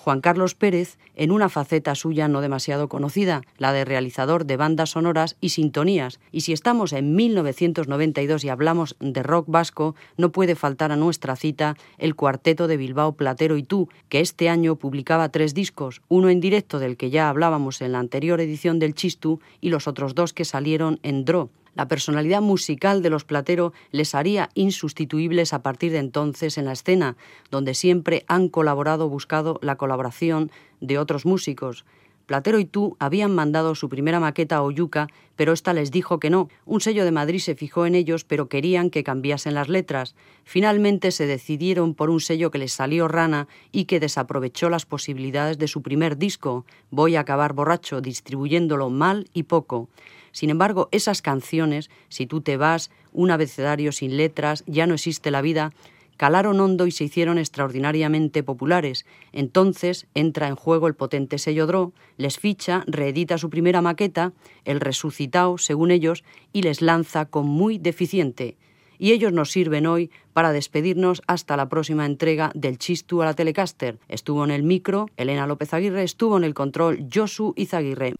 Juan 0.02 0.20
Carlos 0.20 0.56
Pérez 0.56 0.98
en 1.14 1.30
una 1.30 1.48
faceta 1.48 1.94
suya 1.94 2.26
no 2.26 2.40
demasiado 2.40 2.88
conocida, 2.88 3.42
la 3.56 3.72
de 3.72 3.84
realizador 3.84 4.46
de 4.46 4.56
bandas 4.56 4.90
sonoras 4.90 5.36
y 5.40 5.50
sintonías. 5.50 6.18
Y 6.32 6.40
si 6.40 6.52
estamos 6.52 6.92
en 6.92 7.14
1992 7.14 8.42
y 8.42 8.48
hablamos 8.48 8.96
de 8.98 9.22
rock 9.22 9.46
vasco, 9.48 9.94
no 10.16 10.32
puede 10.32 10.56
faltar 10.56 10.90
a 10.90 10.96
nuestra 10.96 11.36
cita 11.36 11.76
el 11.98 12.16
cuarteto 12.16 12.66
de 12.66 12.78
Bilbao 12.78 13.12
Platero 13.12 13.56
y 13.56 13.62
tú, 13.62 13.88
que 14.08 14.18
este 14.18 14.48
año 14.48 14.74
publicaba 14.74 15.28
tres 15.28 15.54
discos, 15.54 16.02
uno 16.08 16.30
en 16.30 16.40
directo 16.40 16.80
del 16.80 16.96
que 16.96 17.10
ya 17.10 17.28
hablábamos 17.28 17.80
en 17.80 17.92
la 17.92 18.00
anterior 18.00 18.40
edición 18.40 18.80
del 18.80 18.94
Chistu 18.94 19.38
y 19.60 19.68
los 19.68 19.86
otros 19.86 20.16
dos 20.16 20.32
que 20.32 20.44
salieron 20.44 20.98
en 21.04 21.24
Dro. 21.24 21.48
La 21.74 21.88
personalidad 21.88 22.42
musical 22.42 23.02
de 23.02 23.10
los 23.10 23.24
Platero 23.24 23.72
les 23.92 24.14
haría 24.14 24.50
insustituibles 24.54 25.52
a 25.52 25.62
partir 25.62 25.92
de 25.92 25.98
entonces 25.98 26.58
en 26.58 26.66
la 26.66 26.72
escena, 26.72 27.16
donde 27.50 27.74
siempre 27.74 28.24
han 28.28 28.48
colaborado 28.48 29.08
buscado 29.08 29.58
la 29.62 29.76
colaboración 29.76 30.50
de 30.80 30.98
otros 30.98 31.24
músicos. 31.24 31.86
Platero 32.26 32.58
y 32.58 32.64
tú 32.64 32.96
habían 32.98 33.34
mandado 33.34 33.74
su 33.74 33.88
primera 33.88 34.20
maqueta 34.20 34.56
a 34.56 34.62
Oyuca, 34.62 35.08
pero 35.34 35.52
ésta 35.52 35.72
les 35.72 35.90
dijo 35.90 36.20
que 36.20 36.30
no. 36.30 36.48
Un 36.66 36.80
sello 36.80 37.04
de 37.04 37.10
Madrid 37.10 37.40
se 37.40 37.54
fijó 37.54 37.84
en 37.84 37.94
ellos, 37.94 38.24
pero 38.24 38.48
querían 38.48 38.90
que 38.90 39.02
cambiasen 39.02 39.54
las 39.54 39.68
letras. 39.68 40.14
Finalmente 40.44 41.10
se 41.10 41.26
decidieron 41.26 41.94
por 41.94 42.10
un 42.10 42.20
sello 42.20 42.50
que 42.50 42.58
les 42.58 42.72
salió 42.72 43.08
rana 43.08 43.48
y 43.72 43.86
que 43.86 43.98
desaprovechó 43.98 44.70
las 44.70 44.86
posibilidades 44.86 45.58
de 45.58 45.68
su 45.68 45.82
primer 45.82 46.16
disco, 46.16 46.64
Voy 46.90 47.16
a 47.16 47.20
acabar 47.20 47.54
borracho, 47.54 48.00
distribuyéndolo 48.00 48.90
mal 48.90 49.28
y 49.32 49.44
poco. 49.44 49.88
Sin 50.32 50.50
embargo, 50.50 50.88
esas 50.90 51.22
canciones, 51.22 51.90
si 52.08 52.26
tú 52.26 52.40
te 52.40 52.56
vas, 52.56 52.90
un 53.12 53.30
abecedario 53.30 53.92
sin 53.92 54.16
letras, 54.16 54.64
ya 54.66 54.86
no 54.86 54.94
existe 54.94 55.30
la 55.30 55.42
vida, 55.42 55.72
calaron 56.16 56.60
hondo 56.60 56.86
y 56.86 56.90
se 56.90 57.04
hicieron 57.04 57.38
extraordinariamente 57.38 58.42
populares. 58.42 59.06
Entonces 59.32 60.06
entra 60.14 60.48
en 60.48 60.56
juego 60.56 60.86
el 60.86 60.94
potente 60.94 61.38
sello 61.38 61.66
Dro, 61.66 61.92
les 62.16 62.38
ficha, 62.38 62.84
reedita 62.86 63.38
su 63.38 63.50
primera 63.50 63.82
maqueta, 63.82 64.32
el 64.64 64.80
resucitado, 64.80 65.58
según 65.58 65.90
ellos, 65.90 66.24
y 66.52 66.62
les 66.62 66.80
lanza 66.80 67.26
con 67.26 67.46
muy 67.46 67.78
deficiente. 67.78 68.56
Y 68.98 69.10
ellos 69.10 69.32
nos 69.32 69.50
sirven 69.50 69.86
hoy 69.86 70.12
para 70.32 70.52
despedirnos 70.52 71.22
hasta 71.26 71.56
la 71.56 71.68
próxima 71.68 72.06
entrega 72.06 72.52
del 72.54 72.78
Chistu 72.78 73.20
a 73.20 73.24
la 73.24 73.34
Telecaster. 73.34 73.98
Estuvo 74.08 74.44
en 74.44 74.52
el 74.52 74.62
micro 74.62 75.08
Elena 75.16 75.48
López 75.48 75.74
Aguirre, 75.74 76.04
estuvo 76.04 76.36
en 76.36 76.44
el 76.44 76.54
control 76.54 77.08
Josu 77.12 77.52
Izaguirre. 77.56 78.14